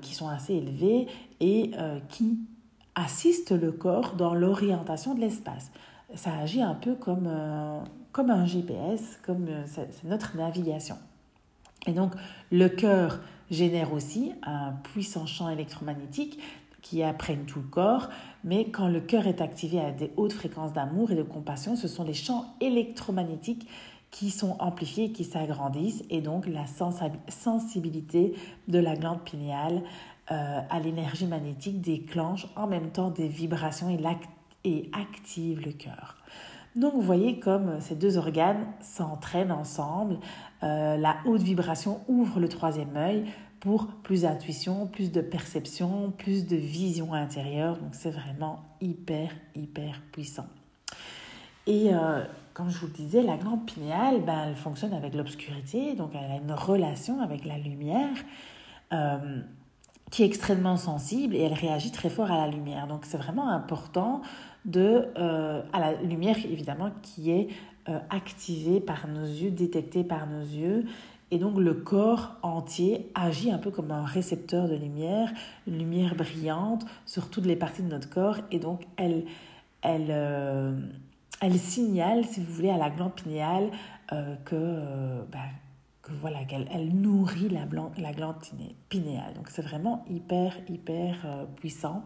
qui 0.00 0.14
sont 0.14 0.28
assez 0.28 0.54
élevés 0.54 1.06
et 1.38 1.72
qui 2.08 2.38
assistent 2.94 3.52
le 3.52 3.72
corps 3.72 4.14
dans 4.14 4.32
l'orientation 4.32 5.14
de 5.14 5.20
l'espace. 5.20 5.70
Ça 6.14 6.34
agit 6.38 6.62
un 6.62 6.74
peu 6.74 6.94
comme, 6.94 7.28
comme 8.10 8.30
un 8.30 8.46
GPS, 8.46 9.20
comme 9.22 9.48
c'est 9.66 10.02
notre 10.04 10.38
navigation. 10.38 10.96
Et 11.86 11.92
donc, 11.92 12.12
le 12.50 12.68
cœur 12.68 13.20
génère 13.50 13.92
aussi 13.92 14.32
un 14.42 14.72
puissant 14.72 15.26
champ 15.26 15.48
électromagnétique 15.50 16.38
qui 16.82 17.02
apprenne 17.02 17.44
tout 17.44 17.60
le 17.60 17.66
corps, 17.66 18.08
mais 18.42 18.70
quand 18.70 18.88
le 18.88 19.00
cœur 19.00 19.26
est 19.26 19.40
activé 19.40 19.80
à 19.80 19.90
des 19.90 20.12
hautes 20.16 20.32
fréquences 20.32 20.72
d'amour 20.72 21.10
et 21.10 21.14
de 21.14 21.22
compassion, 21.22 21.76
ce 21.76 21.88
sont 21.88 22.04
les 22.04 22.14
champs 22.14 22.54
électromagnétiques 22.60 23.68
qui 24.10 24.30
sont 24.30 24.56
amplifiés, 24.58 25.12
qui 25.12 25.24
s'agrandissent, 25.24 26.02
et 26.10 26.20
donc 26.20 26.46
la 26.46 26.64
sensibilité 27.28 28.34
de 28.66 28.78
la 28.78 28.96
glande 28.96 29.22
pinéale 29.22 29.82
euh, 30.32 30.60
à 30.68 30.80
l'énergie 30.80 31.26
magnétique 31.26 31.80
déclenche 31.80 32.46
en 32.56 32.66
même 32.66 32.90
temps 32.90 33.10
des 33.10 33.28
vibrations 33.28 33.90
et, 33.90 34.00
et 34.64 34.90
active 34.92 35.60
le 35.64 35.72
cœur. 35.72 36.19
Donc 36.76 36.94
vous 36.94 37.00
voyez 37.00 37.40
comme 37.40 37.80
ces 37.80 37.96
deux 37.96 38.16
organes 38.16 38.66
s'entraînent 38.80 39.52
ensemble. 39.52 40.18
Euh, 40.62 40.96
la 40.96 41.16
haute 41.24 41.42
vibration 41.42 42.00
ouvre 42.08 42.38
le 42.38 42.48
troisième 42.48 42.96
œil 42.96 43.24
pour 43.58 43.88
plus 43.88 44.22
d'intuition, 44.22 44.86
plus 44.86 45.10
de 45.12 45.20
perception, 45.20 46.12
plus 46.16 46.46
de 46.46 46.56
vision 46.56 47.12
intérieure. 47.12 47.76
Donc 47.78 47.94
c'est 47.94 48.10
vraiment 48.10 48.60
hyper, 48.80 49.30
hyper 49.54 50.00
puissant. 50.12 50.46
Et 51.66 51.92
euh, 51.92 52.24
comme 52.54 52.70
je 52.70 52.78
vous 52.78 52.86
le 52.86 52.92
disais, 52.92 53.22
la 53.22 53.36
glande 53.36 53.66
pinéale, 53.66 54.22
ben, 54.24 54.46
elle 54.48 54.54
fonctionne 54.54 54.92
avec 54.92 55.14
l'obscurité, 55.14 55.94
donc 55.94 56.12
elle 56.14 56.30
a 56.30 56.36
une 56.36 56.52
relation 56.52 57.20
avec 57.20 57.44
la 57.44 57.58
lumière. 57.58 58.16
Euh, 58.92 59.40
qui 60.10 60.24
est 60.24 60.26
extrêmement 60.26 60.76
sensible 60.76 61.36
et 61.36 61.42
elle 61.42 61.52
réagit 61.52 61.92
très 61.92 62.10
fort 62.10 62.30
à 62.30 62.36
la 62.36 62.48
lumière. 62.48 62.86
Donc 62.88 63.04
c'est 63.04 63.16
vraiment 63.16 63.48
important 63.48 64.22
de, 64.64 65.06
euh, 65.16 65.62
à 65.72 65.80
la 65.80 65.94
lumière 66.02 66.36
évidemment 66.44 66.90
qui 67.02 67.30
est 67.30 67.48
euh, 67.88 67.98
activée 68.10 68.80
par 68.80 69.08
nos 69.08 69.24
yeux, 69.24 69.50
détectée 69.50 70.04
par 70.04 70.26
nos 70.26 70.42
yeux. 70.42 70.84
Et 71.30 71.38
donc 71.38 71.58
le 71.58 71.74
corps 71.74 72.36
entier 72.42 73.10
agit 73.14 73.52
un 73.52 73.58
peu 73.58 73.70
comme 73.70 73.90
un 73.92 74.04
récepteur 74.04 74.68
de 74.68 74.74
lumière, 74.74 75.30
une 75.66 75.78
lumière 75.78 76.14
brillante 76.16 76.84
sur 77.06 77.30
toutes 77.30 77.46
les 77.46 77.56
parties 77.56 77.82
de 77.82 77.88
notre 77.88 78.10
corps. 78.10 78.38
Et 78.50 78.58
donc 78.58 78.82
elle, 78.96 79.24
elle, 79.82 80.08
euh, 80.10 80.72
elle 81.40 81.58
signale, 81.58 82.24
si 82.24 82.40
vous 82.40 82.52
voulez, 82.52 82.70
à 82.70 82.78
la 82.78 82.90
glande 82.90 83.14
pinéale 83.14 83.70
que... 84.44 85.24
Ben, 85.30 85.38
voilà, 86.20 86.44
qu'elle 86.44 86.68
elle 86.72 86.94
nourrit 86.94 87.48
la, 87.48 87.66
la 87.98 88.12
glande 88.12 88.36
pinéale. 88.88 89.34
Donc 89.34 89.48
c'est 89.48 89.62
vraiment 89.62 90.04
hyper, 90.08 90.56
hyper 90.68 91.16
euh, 91.24 91.44
puissant. 91.56 92.02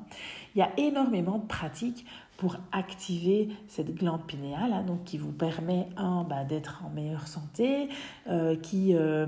Il 0.54 0.58
y 0.58 0.62
a 0.62 0.70
énormément 0.76 1.38
de 1.38 1.46
pratiques 1.46 2.06
pour 2.36 2.56
activer 2.72 3.48
cette 3.68 3.94
glande 3.94 4.26
pinéale, 4.26 4.72
hein, 4.72 4.82
donc 4.82 5.04
qui 5.04 5.18
vous 5.18 5.32
permet, 5.32 5.88
un, 5.96 6.24
bah, 6.24 6.44
d'être 6.44 6.82
en 6.84 6.90
meilleure 6.90 7.28
santé, 7.28 7.88
euh, 8.28 8.56
qui 8.56 8.94
euh, 8.94 9.26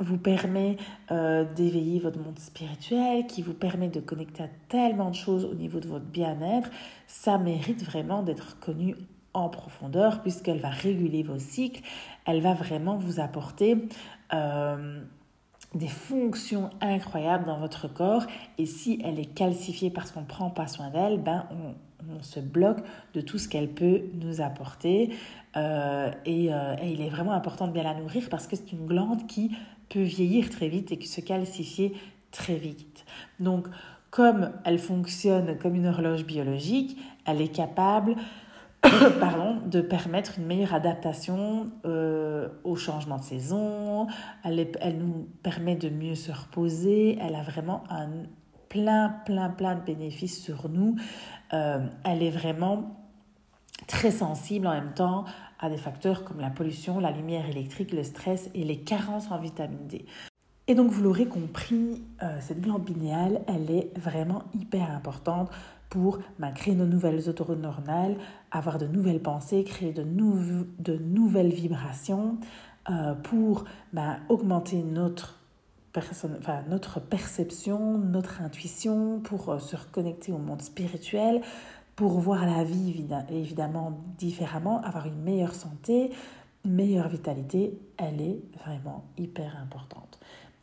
vous 0.00 0.18
permet 0.18 0.76
d'éveiller 1.10 2.00
votre 2.00 2.18
monde 2.18 2.38
spirituel, 2.38 3.26
qui 3.26 3.40
vous 3.40 3.54
permet 3.54 3.88
de 3.88 4.00
connecter 4.00 4.42
à 4.42 4.48
tellement 4.68 5.10
de 5.10 5.14
choses 5.14 5.44
au 5.44 5.54
niveau 5.54 5.78
de 5.78 5.86
votre 5.86 6.06
bien-être. 6.06 6.70
Ça 7.06 7.38
mérite 7.38 7.84
vraiment 7.84 8.22
d'être 8.24 8.58
connu 8.58 8.96
en 9.34 9.48
profondeur 9.48 10.20
puisqu'elle 10.22 10.58
va 10.58 10.68
réguler 10.68 11.22
vos 11.22 11.38
cycles, 11.38 11.82
elle 12.26 12.40
va 12.40 12.54
vraiment 12.54 12.96
vous 12.96 13.20
apporter 13.20 13.76
euh, 14.32 15.00
des 15.74 15.88
fonctions 15.88 16.70
incroyables 16.80 17.46
dans 17.46 17.58
votre 17.58 17.92
corps 17.92 18.26
et 18.58 18.66
si 18.66 19.00
elle 19.04 19.18
est 19.18 19.34
calcifiée 19.34 19.90
parce 19.90 20.12
qu'on 20.12 20.20
ne 20.20 20.26
prend 20.26 20.50
pas 20.50 20.66
soin 20.66 20.90
d'elle, 20.90 21.20
ben 21.20 21.46
on, 21.50 21.74
se 22.20 22.40
bloque 22.40 22.80
de 23.14 23.20
tout 23.20 23.38
ce 23.38 23.48
qu'elle 23.48 23.68
peut 23.68 24.02
nous 24.14 24.40
apporter 24.40 25.14
euh, 25.56 26.10
et, 26.24 26.52
euh, 26.52 26.74
et, 26.82 26.90
il 26.90 27.00
est 27.00 27.08
vraiment 27.08 27.30
important 27.30 27.68
de 27.68 27.72
bien 27.72 27.84
la 27.84 27.94
nourrir 27.94 28.28
parce 28.28 28.48
que 28.48 28.56
c'est 28.56 28.72
une 28.72 28.86
glande 28.86 29.28
qui 29.28 29.52
peut 29.88 30.02
vieillir 30.02 30.50
très 30.50 30.68
vite 30.68 30.90
et 30.90 30.98
qui 30.98 31.06
se 31.06 31.20
calcifier 31.20 31.94
très 32.32 32.56
vite. 32.56 33.04
Donc 33.38 33.68
comme 34.10 34.50
elle 34.64 34.78
fonctionne 34.78 35.56
comme 35.58 35.76
une 35.76 35.86
horloge 35.86 36.26
biologique, 36.26 36.98
elle 37.24 37.40
est 37.40 37.54
capable 37.54 38.16
pardon, 39.20 39.58
de 39.66 39.80
permettre 39.80 40.38
une 40.38 40.46
meilleure 40.46 40.74
adaptation 40.74 41.66
euh, 41.84 42.48
au 42.64 42.76
changement 42.76 43.18
de 43.18 43.22
saison. 43.22 44.06
Elle, 44.44 44.68
elle, 44.80 44.98
nous 44.98 45.28
permet 45.42 45.76
de 45.76 45.88
mieux 45.88 46.14
se 46.14 46.32
reposer. 46.32 47.18
Elle 47.20 47.34
a 47.34 47.42
vraiment 47.42 47.84
un 47.90 48.08
plein, 48.68 49.16
plein, 49.24 49.50
plein 49.50 49.74
de 49.74 49.82
bénéfices 49.82 50.42
sur 50.42 50.68
nous. 50.68 50.96
Euh, 51.52 51.86
elle 52.04 52.22
est 52.22 52.30
vraiment 52.30 52.96
très 53.86 54.10
sensible 54.10 54.66
en 54.66 54.72
même 54.72 54.94
temps 54.94 55.24
à 55.58 55.68
des 55.68 55.76
facteurs 55.76 56.24
comme 56.24 56.40
la 56.40 56.50
pollution, 56.50 56.98
la 56.98 57.10
lumière 57.10 57.48
électrique, 57.48 57.92
le 57.92 58.02
stress 58.02 58.50
et 58.54 58.64
les 58.64 58.80
carences 58.80 59.30
en 59.30 59.38
vitamine 59.38 59.86
D. 59.86 60.06
Et 60.68 60.74
donc 60.74 60.90
vous 60.90 61.02
l'aurez 61.02 61.26
compris, 61.26 62.02
euh, 62.22 62.38
cette 62.40 62.60
glande 62.60 62.84
pinéale, 62.84 63.42
elle 63.48 63.70
est 63.70 63.90
vraiment 63.98 64.44
hyper 64.54 64.90
importante 64.90 65.50
pour 65.90 66.20
créer 66.54 66.74
de 66.74 66.86
nouvelles 66.86 67.28
autoroutes 67.28 67.60
neuronales, 67.60 68.16
avoir 68.50 68.78
de 68.78 68.86
nouvelles 68.86 69.20
pensées, 69.20 69.64
créer 69.64 69.92
de, 69.92 70.96
nouvelles 70.96 71.52
vibrations, 71.52 72.38
euh, 72.88 73.14
pour 73.14 73.64
bah, 73.92 74.18
augmenter 74.28 74.82
notre 74.82 75.38
perception, 75.92 77.98
notre 77.98 78.40
intuition, 78.40 79.20
pour 79.20 79.50
euh, 79.50 79.58
se 79.58 79.76
reconnecter 79.76 80.32
au 80.32 80.38
monde 80.38 80.62
spirituel, 80.62 81.42
pour 81.96 82.20
voir 82.20 82.46
la 82.46 82.64
vie 82.64 83.04
évidemment 83.30 84.00
différemment, 84.16 84.80
avoir 84.82 85.06
une 85.06 85.22
meilleure 85.22 85.54
santé, 85.54 86.10
une 86.64 86.72
meilleure 86.72 87.08
vitalité, 87.08 87.78
elle 87.98 88.20
est 88.20 88.40
vraiment 88.64 89.04
hyper 89.18 89.56
importante. 89.60 90.18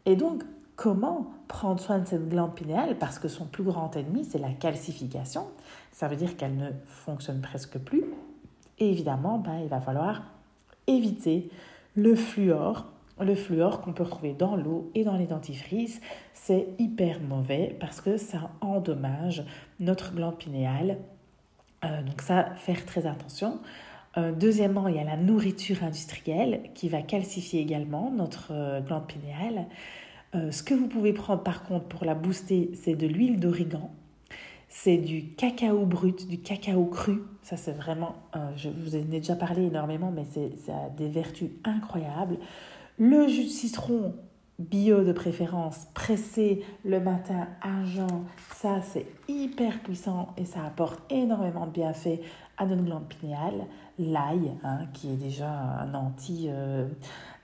Et 0.10 0.16
donc, 0.16 0.42
comment 0.76 1.28
prendre 1.48 1.80
soin 1.80 2.00
de 2.00 2.08
cette 2.08 2.30
glande 2.30 2.56
pinéale? 2.56 2.98
Parce 2.98 3.20
que 3.20 3.28
son 3.28 3.46
plus 3.46 3.64
grand 3.64 3.96
ennemi, 3.96 4.26
c'est 4.26 4.40
la 4.40 4.50
calcification. 4.50 5.46
Ça 5.92 6.08
veut 6.08 6.16
dire 6.16 6.36
qu'elle 6.36 6.58
ne 6.58 6.72
fonctionne 6.88 7.42
presque 7.42 7.78
plus. 7.78 8.06
Et 8.80 8.90
évidemment, 8.90 9.38
ben, 9.38 9.60
il 9.62 9.68
va 9.68 9.80
falloir 9.80 10.24
éviter 10.88 11.52
le 11.94 12.16
fluor. 12.16 12.88
Le 13.22 13.36
fluor 13.36 13.82
qu'on 13.82 13.94
peut 13.94 14.02
retrouver 14.02 14.34
dans 14.34 14.56
l'eau 14.56 14.90
et 14.96 15.04
dans 15.04 15.16
les 15.16 15.28
dentifrices, 15.28 16.02
c'est 16.34 16.70
hyper 16.80 17.20
mauvais 17.22 17.78
parce 17.80 18.02
que 18.02 18.18
ça 18.18 18.50
endommage 18.62 19.46
notre 19.80 20.16
glande 20.16 20.38
pinéale. 20.40 20.98
Euh, 21.86 22.02
donc 22.02 22.24
ça, 22.24 22.56
faire 22.56 22.84
très 22.88 23.06
attention. 23.06 23.60
Euh, 24.20 24.32
deuxièmement, 24.32 24.88
il 24.88 24.96
y 24.96 25.00
a 25.00 25.04
la 25.04 25.18
nourriture 25.18 25.84
industrielle 25.84 26.62
qui 26.74 26.90
va 26.90 27.02
calcifier 27.02 27.62
également 27.62 28.12
notre 28.12 28.50
euh, 28.52 28.82
glande 28.82 29.08
pinéale. 29.08 29.66
Euh, 30.36 30.52
ce 30.52 30.62
que 30.62 30.74
vous 30.74 30.88
pouvez 30.88 31.14
prendre 31.14 31.42
par 31.42 31.64
contre 31.64 31.86
pour 31.86 32.06
la 32.06 32.16
booster, 32.16 32.72
c'est 32.74 32.96
de 32.96 33.08
l'huile 33.08 33.40
d'origan. 33.40 33.92
C'est 34.68 34.98
du 34.98 35.30
cacao 35.30 35.86
brut, 35.86 36.28
du 36.28 36.40
cacao 36.40 36.86
cru. 36.86 37.24
Ça, 37.42 37.58
c'est 37.58 37.72
vraiment, 37.72 38.16
je 38.56 38.70
vous 38.70 38.96
ai 38.96 39.02
déjà 39.02 39.36
parlé 39.36 39.64
énormément, 39.64 40.12
mais 40.12 40.26
ça 40.64 40.74
a 40.86 40.90
des 40.92 41.08
vertus 41.08 41.50
incroyables. 41.64 42.38
Le 43.00 43.28
jus 43.28 43.46
de 43.46 43.50
citron 43.50 44.14
bio 44.60 45.04
de 45.04 45.14
préférence, 45.14 45.88
pressé 45.94 46.64
le 46.84 47.00
matin 47.00 47.48
à 47.62 47.84
jeun, 47.86 48.26
ça 48.54 48.82
c'est 48.82 49.06
hyper 49.28 49.80
puissant 49.80 50.36
et 50.38 50.44
ça 50.44 50.66
apporte 50.66 51.00
énormément 51.10 51.66
de 51.66 51.72
bienfaits 51.72 52.20
à 52.58 52.66
notre 52.66 52.84
glande 52.84 53.08
pinéale. 53.08 53.66
L'ail, 54.00 54.54
hein, 54.64 54.86
qui 54.94 55.12
est 55.12 55.18
déjà 55.18 55.52
un 55.52 55.94
anti, 55.94 56.48
euh, 56.48 56.88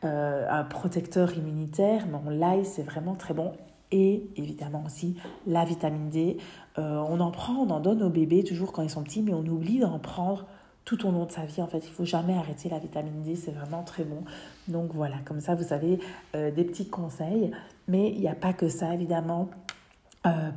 euh, 0.05 0.47
un 0.49 0.63
protecteur 0.63 1.33
immunitaire, 1.37 2.05
mais 2.07 2.35
l'ail 2.35 2.63
c'est 2.63 2.83
vraiment 2.83 3.15
très 3.15 3.33
bon. 3.33 3.51
Et 3.91 4.29
évidemment 4.37 4.83
aussi 4.85 5.17
la 5.45 5.65
vitamine 5.65 6.09
D. 6.09 6.37
Euh, 6.79 7.03
on 7.09 7.19
en 7.19 7.31
prend, 7.31 7.55
on 7.55 7.69
en 7.69 7.81
donne 7.81 8.01
aux 8.03 8.09
bébés 8.09 8.43
toujours 8.43 8.71
quand 8.71 8.81
ils 8.81 8.89
sont 8.89 9.03
petits, 9.03 9.21
mais 9.21 9.33
on 9.33 9.45
oublie 9.45 9.79
d'en 9.79 9.99
prendre 9.99 10.45
tout 10.85 11.05
au 11.05 11.11
long 11.11 11.25
de 11.25 11.31
sa 11.31 11.45
vie. 11.45 11.61
En 11.61 11.67
fait, 11.67 11.85
il 11.85 11.91
faut 11.91 12.05
jamais 12.05 12.35
arrêter 12.35 12.69
la 12.69 12.79
vitamine 12.79 13.21
D, 13.21 13.35
c'est 13.35 13.51
vraiment 13.51 13.83
très 13.83 14.03
bon. 14.03 14.23
Donc 14.67 14.91
voilà, 14.93 15.17
comme 15.25 15.41
ça, 15.41 15.55
vous 15.55 15.73
avez 15.73 15.99
euh, 16.35 16.51
des 16.51 16.63
petits 16.63 16.87
conseils. 16.87 17.51
Mais 17.87 18.11
il 18.11 18.19
n'y 18.19 18.29
a 18.29 18.35
pas 18.35 18.53
que 18.53 18.69
ça, 18.69 18.93
évidemment. 18.93 19.49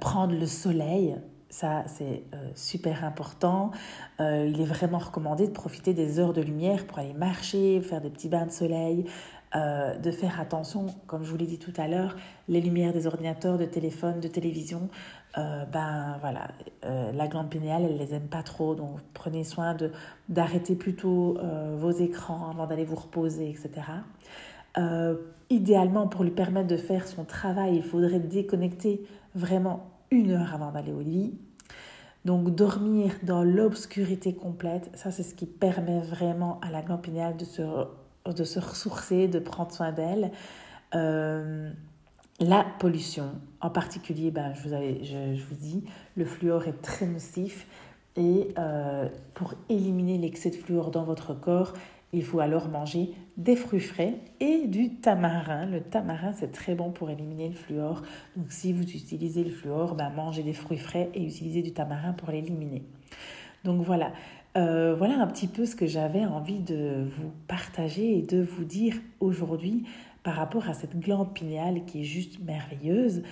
prendre 0.00 0.34
le 0.34 0.46
soleil, 0.46 1.16
ça, 1.50 1.84
c'est 1.86 2.24
super 2.54 3.04
important. 3.04 3.70
il 4.20 4.60
est 4.60 4.66
vraiment 4.66 4.98
recommandé 4.98 5.46
de 5.46 5.52
profiter 5.52 5.94
des 5.94 6.20
heures 6.20 6.32
de 6.32 6.42
lumière 6.42 6.86
pour 6.86 6.98
aller 6.98 7.14
marcher, 7.14 7.80
faire 7.80 8.00
des 8.00 8.10
petits 8.10 8.28
bains 8.28 8.46
de 8.46 8.50
soleil, 8.50 9.06
euh, 9.56 9.96
de 9.96 10.10
faire 10.10 10.40
attention, 10.40 10.88
comme 11.06 11.24
je 11.24 11.30
vous 11.30 11.38
l'ai 11.38 11.46
dit 11.46 11.58
tout 11.58 11.72
à 11.78 11.88
l'heure, 11.88 12.16
les 12.48 12.60
lumières 12.60 12.92
des 12.92 13.06
ordinateurs, 13.06 13.56
de 13.56 13.64
téléphone, 13.64 14.20
de 14.20 14.28
télévision, 14.28 14.90
euh, 15.38 15.64
ben 15.64 16.18
voilà, 16.20 16.48
euh, 16.84 17.12
la 17.12 17.28
glande 17.28 17.48
pinéale, 17.48 17.84
elle 17.84 17.96
les 17.96 18.12
aime 18.12 18.28
pas 18.28 18.42
trop, 18.42 18.74
donc 18.74 18.98
prenez 19.14 19.44
soin 19.44 19.72
de 19.72 19.90
d'arrêter 20.28 20.74
plutôt 20.74 21.38
vos 21.78 21.90
écrans 21.90 22.50
avant 22.50 22.66
d'aller 22.66 22.84
vous 22.84 22.96
reposer, 22.96 23.48
etc. 23.48 23.86
idéalement, 25.48 26.08
pour 26.08 26.24
lui 26.24 26.30
permettre 26.30 26.68
de 26.68 26.76
faire 26.76 27.06
son 27.06 27.24
travail, 27.24 27.76
il 27.76 27.82
faudrait 27.82 28.20
déconnecter 28.20 29.02
vraiment 29.34 29.97
une 30.10 30.32
heure 30.32 30.54
avant 30.54 30.72
d'aller 30.72 30.92
au 30.92 31.00
lit. 31.00 31.34
Donc 32.24 32.54
dormir 32.54 33.12
dans 33.22 33.42
l'obscurité 33.42 34.34
complète, 34.34 34.90
ça 34.94 35.10
c'est 35.10 35.22
ce 35.22 35.34
qui 35.34 35.46
permet 35.46 36.00
vraiment 36.00 36.60
à 36.60 36.70
la 36.70 36.82
glande 36.82 37.02
pinéale 37.02 37.36
de 37.36 37.44
se 37.44 37.62
de 38.26 38.44
se 38.44 38.58
ressourcer, 38.58 39.28
de 39.28 39.38
prendre 39.38 39.72
soin 39.72 39.92
d'elle. 39.92 40.30
Euh, 40.94 41.70
la 42.40 42.64
pollution, 42.78 43.30
en 43.60 43.70
particulier, 43.70 44.30
ben, 44.30 44.52
je, 44.54 44.68
vous 44.68 44.68
je, 44.68 45.42
vous 45.42 45.54
dis, 45.54 45.84
le 46.16 46.24
fluor 46.24 46.68
est 46.68 46.82
très 46.82 47.06
nocif 47.06 47.66
et 48.16 48.48
euh, 48.58 49.08
pour 49.34 49.54
éliminer 49.68 50.18
l'excès 50.18 50.50
de 50.50 50.56
fluor 50.56 50.90
dans 50.90 51.04
votre 51.04 51.34
corps, 51.34 51.72
il 52.12 52.24
faut 52.24 52.40
alors 52.40 52.68
manger 52.68 53.10
des 53.36 53.54
fruits 53.54 53.80
frais 53.80 54.14
et 54.40 54.66
du 54.66 54.94
tamarin. 54.94 55.66
Le 55.66 55.80
tamarin, 55.80 56.32
c'est 56.32 56.50
très 56.50 56.74
bon 56.74 56.90
pour 56.90 57.10
éliminer 57.10 57.48
le 57.48 57.54
fluor. 57.54 58.02
Donc 58.36 58.50
si 58.50 58.72
vous 58.72 58.82
utilisez 58.82 59.44
le 59.44 59.50
fluor, 59.50 59.94
ben, 59.94 60.10
mangez 60.10 60.42
des 60.42 60.54
fruits 60.54 60.78
frais 60.78 61.10
et 61.14 61.22
utilisez 61.22 61.62
du 61.62 61.72
tamarin 61.72 62.12
pour 62.12 62.30
l'éliminer. 62.30 62.82
Donc 63.64 63.82
voilà, 63.82 64.12
euh, 64.56 64.94
voilà 64.94 65.20
un 65.20 65.26
petit 65.26 65.48
peu 65.48 65.66
ce 65.66 65.76
que 65.76 65.86
j'avais 65.86 66.24
envie 66.24 66.60
de 66.60 67.04
vous 67.04 67.30
partager 67.46 68.18
et 68.18 68.22
de 68.22 68.40
vous 68.40 68.64
dire 68.64 68.96
aujourd'hui 69.20 69.84
par 70.22 70.34
rapport 70.34 70.68
à 70.68 70.74
cette 70.74 70.98
glande 70.98 71.32
pinéale 71.34 71.84
qui 71.84 72.00
est 72.00 72.04
juste 72.04 72.40
merveilleuse. 72.40 73.22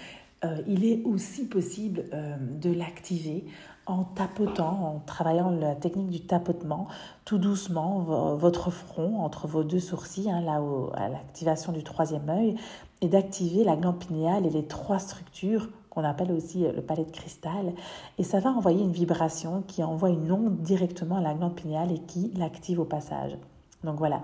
Euh, 0.45 0.61
il 0.67 0.85
est 0.85 1.03
aussi 1.05 1.47
possible 1.47 2.05
euh, 2.13 2.37
de 2.39 2.71
l'activer 2.73 3.45
en 3.87 4.05
tapotant, 4.05 4.97
en 4.97 5.03
travaillant 5.07 5.51
la 5.51 5.75
technique 5.75 6.11
du 6.11 6.21
tapotement, 6.21 6.89
tout 7.25 7.39
doucement, 7.39 8.01
votre 8.35 8.71
front 8.71 9.21
entre 9.21 9.47
vos 9.47 9.63
deux 9.63 9.79
sourcils, 9.79 10.29
hein, 10.29 10.41
là 10.41 10.61
à 10.95 11.09
l'activation 11.09 11.73
du 11.73 11.85
troisième 11.85 12.29
œil, 12.29 12.57
et 13.01 13.09
d'activer 13.09 13.63
la 13.63 13.77
glande 13.77 13.99
pinéale 13.99 14.45
et 14.45 14.51
les 14.51 14.67
trois 14.67 14.99
structures 14.99 15.69
qu'on 15.91 16.05
appelle 16.05 16.33
aussi 16.33 16.67
euh, 16.67 16.73
le 16.73 16.83
palais 16.83 17.05
de 17.05 17.11
cristal. 17.11 17.73
Et 18.19 18.25
ça 18.25 18.41
va 18.41 18.51
envoyer 18.51 18.83
une 18.83 18.93
vibration 18.93 19.63
qui 19.67 19.83
envoie 19.83 20.11
une 20.11 20.31
onde 20.31 20.61
directement 20.63 21.17
à 21.17 21.23
la 21.23 21.35
glande 21.35 21.55
pinéale 21.55 21.93
et 21.93 22.01
qui 22.01 22.33
l'active 22.37 22.81
au 22.81 22.85
passage. 22.85 23.37
Donc 23.85 23.97
voilà, 23.97 24.21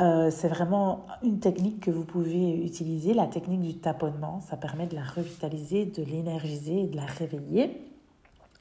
euh, 0.00 0.30
c'est 0.30 0.48
vraiment 0.48 1.06
une 1.22 1.40
technique 1.40 1.80
que 1.80 1.90
vous 1.90 2.04
pouvez 2.04 2.64
utiliser, 2.64 3.12
la 3.12 3.26
technique 3.26 3.60
du 3.60 3.76
taponnement. 3.76 4.40
Ça 4.40 4.56
permet 4.56 4.86
de 4.86 4.94
la 4.94 5.04
revitaliser, 5.04 5.84
de 5.84 6.02
l'énergiser 6.02 6.84
et 6.84 6.86
de 6.86 6.96
la 6.96 7.04
réveiller. 7.04 7.82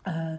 Euh, 0.08 0.36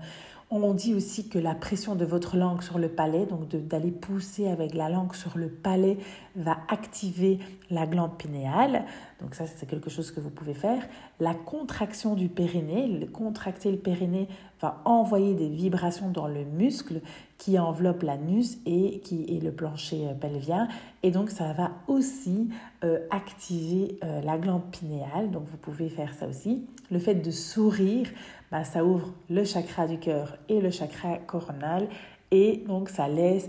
on 0.50 0.74
dit 0.74 0.94
aussi 0.94 1.28
que 1.28 1.38
la 1.38 1.54
pression 1.54 1.94
de 1.94 2.04
votre 2.04 2.36
langue 2.36 2.60
sur 2.60 2.78
le 2.78 2.88
palais, 2.88 3.24
donc 3.24 3.48
d'aller 3.48 3.92
pousser 3.92 4.48
avec 4.48 4.74
la 4.74 4.88
langue 4.88 5.14
sur 5.14 5.38
le 5.38 5.48
palais, 5.48 5.96
va 6.34 6.58
activer 6.68 7.38
la 7.70 7.86
glande 7.86 8.18
pinéale. 8.18 8.84
Donc 9.20 9.36
ça, 9.36 9.46
c'est 9.46 9.66
quelque 9.66 9.90
chose 9.90 10.10
que 10.10 10.18
vous 10.18 10.30
pouvez 10.30 10.54
faire. 10.54 10.82
La 11.20 11.34
contraction 11.34 12.16
du 12.16 12.28
périnée, 12.28 13.06
contracter 13.12 13.70
le 13.70 13.78
périnée 13.78 14.26
va 14.60 14.80
envoyer 14.84 15.34
des 15.34 15.48
vibrations 15.48 16.10
dans 16.10 16.26
le 16.26 16.44
muscle 16.44 17.00
qui 17.38 17.58
enveloppe 17.58 18.02
l'anus 18.02 18.58
et 18.66 19.00
qui 19.00 19.24
est 19.34 19.42
le 19.42 19.52
plancher 19.52 20.08
euh, 20.08 20.14
pelvien. 20.14 20.68
Et 21.02 21.10
donc 21.10 21.30
ça 21.30 21.52
va 21.52 21.70
aussi 21.88 22.50
euh, 22.84 22.98
activer 23.10 23.98
euh, 24.04 24.20
la 24.20 24.36
glande 24.38 24.70
pinéale. 24.70 25.30
Donc 25.30 25.44
vous 25.50 25.56
pouvez 25.56 25.88
faire 25.88 26.12
ça 26.14 26.26
aussi. 26.26 26.66
Le 26.90 26.98
fait 26.98 27.14
de 27.14 27.30
sourire 27.30 28.08
bah, 28.50 28.64
ça 28.64 28.84
ouvre 28.84 29.14
le 29.30 29.44
chakra 29.44 29.86
du 29.86 29.98
cœur 29.98 30.36
et 30.48 30.60
le 30.60 30.70
chakra 30.70 31.18
coronal 31.18 31.88
et 32.30 32.64
donc 32.66 32.88
ça 32.88 33.08
laisse 33.08 33.48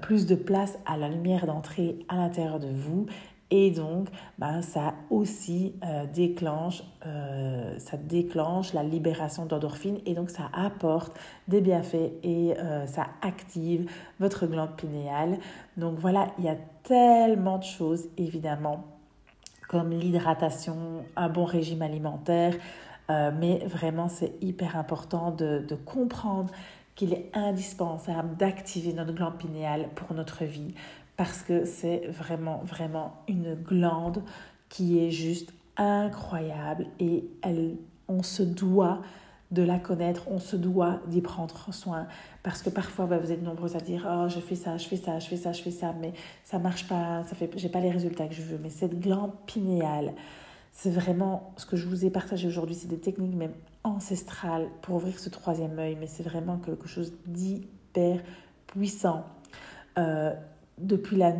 plus 0.00 0.26
de 0.26 0.34
place 0.34 0.78
à 0.86 0.96
la 0.96 1.08
lumière 1.08 1.46
d'entrée 1.46 1.98
à 2.08 2.16
l'intérieur 2.16 2.58
de 2.58 2.68
vous 2.68 3.06
et 3.50 3.70
donc 3.70 4.08
bah, 4.38 4.62
ça 4.62 4.94
aussi 5.10 5.74
euh, 5.84 6.06
déclenche 6.06 6.82
euh, 7.06 7.78
ça 7.78 7.96
déclenche 7.96 8.72
la 8.72 8.82
libération 8.82 9.46
d'endorphines 9.46 10.00
et 10.06 10.14
donc 10.14 10.30
ça 10.30 10.50
apporte 10.52 11.18
des 11.48 11.60
bienfaits 11.60 12.12
et 12.22 12.54
ça 12.86 13.06
active 13.22 13.90
votre 14.20 14.46
glande 14.46 14.76
pinéale. 14.76 15.38
Donc 15.76 15.98
voilà 15.98 16.28
il 16.38 16.44
y 16.44 16.48
a 16.48 16.56
tellement 16.82 17.58
de 17.58 17.64
choses 17.64 18.08
évidemment 18.16 18.84
comme 19.68 19.90
l'hydratation 19.90 21.04
un 21.16 21.28
bon 21.28 21.44
régime 21.44 21.82
alimentaire 21.82 22.54
euh, 23.10 23.30
mais 23.34 23.58
vraiment, 23.66 24.08
c'est 24.08 24.34
hyper 24.42 24.76
important 24.76 25.30
de 25.30 25.74
comprendre 25.86 26.52
qu'il 26.94 27.12
est 27.12 27.30
indispensable 27.32 28.36
d'activer 28.36 28.92
notre 28.92 29.12
glande 29.12 29.38
pinéale 29.38 29.88
pour 29.94 30.14
notre 30.14 30.44
vie 30.44 30.74
parce 31.18 31.42
que 31.42 31.64
c'est 31.64 32.06
vraiment, 32.06 32.62
vraiment 32.64 33.16
une 33.26 33.56
glande 33.56 34.22
qui 34.68 35.04
est 35.04 35.10
juste 35.10 35.52
incroyable 35.76 36.86
et 37.00 37.28
elle, 37.42 37.76
on 38.06 38.22
se 38.22 38.44
doit 38.44 39.02
de 39.50 39.62
la 39.62 39.80
connaître, 39.80 40.30
on 40.30 40.38
se 40.38 40.54
doit 40.54 41.00
d'y 41.08 41.20
prendre 41.20 41.74
soin. 41.74 42.06
Parce 42.44 42.62
que 42.62 42.70
parfois, 42.70 43.06
bah, 43.06 43.18
vous 43.18 43.32
êtes 43.32 43.42
nombreux 43.42 43.74
à 43.74 43.80
dire 43.80 44.06
Oh, 44.08 44.28
je 44.28 44.38
fais 44.38 44.54
ça, 44.54 44.76
je 44.76 44.86
fais 44.86 44.96
ça, 44.96 45.18
je 45.18 45.26
fais 45.26 45.36
ça, 45.36 45.50
je 45.50 45.60
fais 45.60 45.72
ça, 45.72 45.92
mais 46.00 46.12
ça 46.44 46.60
marche 46.60 46.86
pas, 46.86 47.24
ça 47.24 47.34
fait, 47.34 47.50
j'ai 47.56 47.68
pas 47.68 47.80
les 47.80 47.90
résultats 47.90 48.28
que 48.28 48.34
je 48.34 48.42
veux. 48.42 48.58
Mais 48.62 48.70
cette 48.70 49.00
glande 49.00 49.32
pinéale, 49.44 50.12
c'est 50.70 50.90
vraiment 50.90 51.52
ce 51.56 51.66
que 51.66 51.76
je 51.76 51.88
vous 51.88 52.04
ai 52.04 52.10
partagé 52.10 52.46
aujourd'hui, 52.46 52.76
c'est 52.76 52.86
des 52.86 53.00
techniques 53.00 53.34
même 53.34 53.54
ancestrales 53.82 54.68
pour 54.82 54.94
ouvrir 54.94 55.18
ce 55.18 55.30
troisième 55.30 55.76
œil, 55.80 55.96
mais 55.98 56.06
c'est 56.06 56.22
vraiment 56.22 56.58
quelque 56.58 56.86
chose 56.86 57.12
d'hyper 57.26 58.20
puissant. 58.68 59.24
Euh, 59.98 60.32
depuis 60.80 61.16
la, 61.16 61.34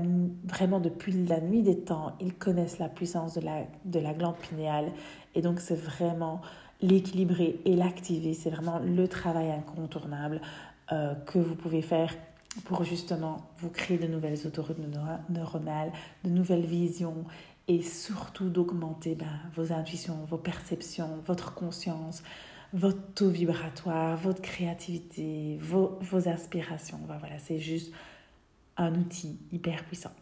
vraiment 0.45 0.81
depuis 0.81 1.13
la 1.27 1.41
nuit 1.41 1.63
des 1.63 1.79
temps, 1.79 2.17
ils 2.21 2.35
connaissent 2.35 2.79
la 2.79 2.89
puissance 2.89 3.35
de 3.35 3.41
la, 3.41 3.65
de 3.85 3.99
la 3.99 4.15
glande 4.15 4.37
pinéale 4.37 4.93
et 5.35 5.43
donc 5.43 5.61
c'est 5.61 5.79
vraiment 5.81 6.41
l'équilibrer 6.81 7.61
et 7.65 7.77
l'activer, 7.77 8.35
c'est 8.35 8.51
vraiment 8.51 8.79
le 8.79 9.09
travail 9.09 9.51
incontournable 9.51 10.41
euh, 10.93 11.15
que 11.15 11.39
vous 11.39 11.55
pouvez 11.55 11.83
faire 11.83 12.15
pour 12.65 12.85
justement 12.85 13.49
vous 13.59 13.69
créer 13.69 13.99
de 13.99 14.07
nouvelles 14.07 14.47
autoroutes 14.47 14.79
neuronales, 15.29 15.93
de 16.25 16.31
nouvelles 16.31 16.65
visions 16.65 17.25
et 17.69 17.83
surtout 17.83 18.49
d'augmenter 18.49 19.15
ben, 19.15 19.27
vos 19.55 19.73
intuitions, 19.73 20.25
vos 20.25 20.39
perceptions, 20.39 21.21
votre 21.27 21.55
conscience, 21.55 22.23
votre 22.73 23.13
taux 23.15 23.29
vibratoire, 23.29 24.17
votre 24.17 24.41
créativité, 24.41 25.59
vos, 25.61 25.99
vos 26.01 26.29
aspirations. 26.29 26.99
Ben, 27.07 27.19
voilà, 27.19 27.39
c'est 27.39 27.59
juste 27.59 27.93
un 28.79 28.95
outil 28.95 29.39
hyper 29.53 29.85
puissant. 29.85 30.13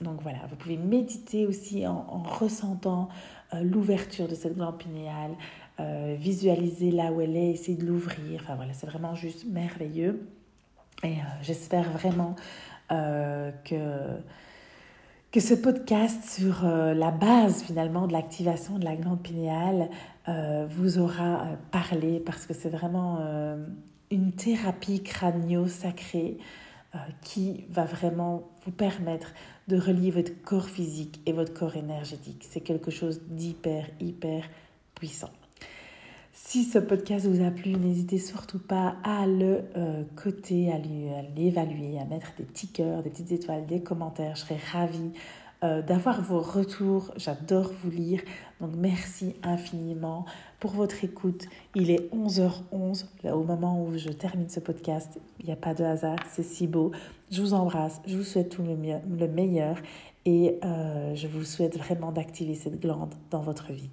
Donc 0.00 0.22
voilà, 0.22 0.38
vous 0.48 0.56
pouvez 0.56 0.76
méditer 0.76 1.46
aussi 1.46 1.86
en, 1.86 2.22
ressentant 2.22 3.08
euh, 3.52 3.60
l'ouverture 3.62 4.28
de 4.28 4.34
cette 4.34 4.54
glande 4.56 4.78
pinéale, 4.78 5.32
euh, 5.80 6.16
visualiser 6.18 6.90
là 6.90 7.12
où 7.12 7.20
elle 7.20 7.36
est, 7.36 7.50
essayer 7.50 7.76
de 7.76 7.86
l'ouvrir. 7.86 8.40
Enfin 8.42 8.56
voilà, 8.56 8.72
c'est 8.72 8.86
vraiment 8.86 9.14
juste 9.14 9.46
merveilleux. 9.46 10.26
Et 11.02 11.12
euh, 11.12 11.22
j'espère 11.42 11.90
vraiment 11.90 12.36
que 12.90 14.20
que 15.32 15.40
ce 15.40 15.54
podcast 15.54 16.22
sur 16.30 16.64
la 16.64 17.10
base 17.10 17.64
finalement 17.64 18.06
de 18.06 18.12
l'activation 18.12 18.78
de 18.78 18.84
la 18.84 18.94
glande 18.94 19.20
pinéale 19.20 19.88
vous 20.68 20.98
aura 20.98 21.46
parlé 21.72 22.20
parce 22.20 22.46
que 22.46 22.54
c'est 22.54 22.68
vraiment 22.68 23.18
une 24.12 24.32
thérapie 24.32 25.02
crânio-sacrée 25.02 26.38
qui 27.22 27.64
va 27.70 27.84
vraiment 27.84 28.50
vous 28.64 28.72
permettre 28.72 29.32
de 29.68 29.76
relier 29.76 30.10
votre 30.10 30.32
corps 30.42 30.68
physique 30.68 31.20
et 31.26 31.32
votre 31.32 31.52
corps 31.52 31.76
énergétique. 31.76 32.46
C'est 32.48 32.60
quelque 32.60 32.90
chose 32.90 33.22
d'hyper, 33.28 33.86
hyper 34.00 34.44
puissant. 34.94 35.30
Si 36.32 36.64
ce 36.64 36.80
podcast 36.80 37.26
vous 37.26 37.44
a 37.44 37.50
plu, 37.50 37.76
n'hésitez 37.76 38.18
surtout 38.18 38.58
pas 38.58 38.96
à 39.04 39.24
le 39.26 39.60
euh, 39.76 40.02
coter, 40.16 40.72
à 40.72 40.78
l'évaluer, 40.78 41.98
à 42.00 42.04
mettre 42.04 42.34
des 42.36 42.42
petits 42.42 42.68
cœurs, 42.68 43.04
des 43.04 43.10
petites 43.10 43.30
étoiles, 43.30 43.66
des 43.66 43.80
commentaires. 43.80 44.34
Je 44.34 44.40
serais 44.40 44.58
ravie 44.72 45.12
euh, 45.64 45.82
d'avoir 45.82 46.20
vos 46.20 46.40
retours. 46.40 47.12
J'adore 47.16 47.72
vous 47.82 47.90
lire. 47.90 48.20
Donc 48.60 48.72
merci 48.76 49.34
infiniment 49.42 50.26
pour 50.60 50.72
votre 50.72 51.02
écoute. 51.04 51.46
Il 51.74 51.90
est 51.90 52.12
11h11 52.14 53.06
là, 53.22 53.36
au 53.36 53.44
moment 53.44 53.82
où 53.82 53.96
je 53.96 54.10
termine 54.10 54.48
ce 54.48 54.60
podcast. 54.60 55.18
Il 55.40 55.46
n'y 55.46 55.52
a 55.52 55.56
pas 55.56 55.72
de 55.72 55.82
hasard, 55.82 56.18
c'est 56.30 56.42
si 56.42 56.66
beau. 56.66 56.92
Je 57.30 57.40
vous 57.40 57.54
embrasse, 57.54 58.00
je 58.06 58.16
vous 58.16 58.24
souhaite 58.24 58.50
tout 58.50 58.62
le, 58.62 58.76
le 58.76 59.28
meilleur 59.28 59.78
et 60.26 60.58
euh, 60.64 61.14
je 61.14 61.26
vous 61.26 61.44
souhaite 61.44 61.78
vraiment 61.78 62.12
d'activer 62.12 62.54
cette 62.54 62.80
glande 62.80 63.14
dans 63.30 63.40
votre 63.40 63.72
vie. 63.72 63.90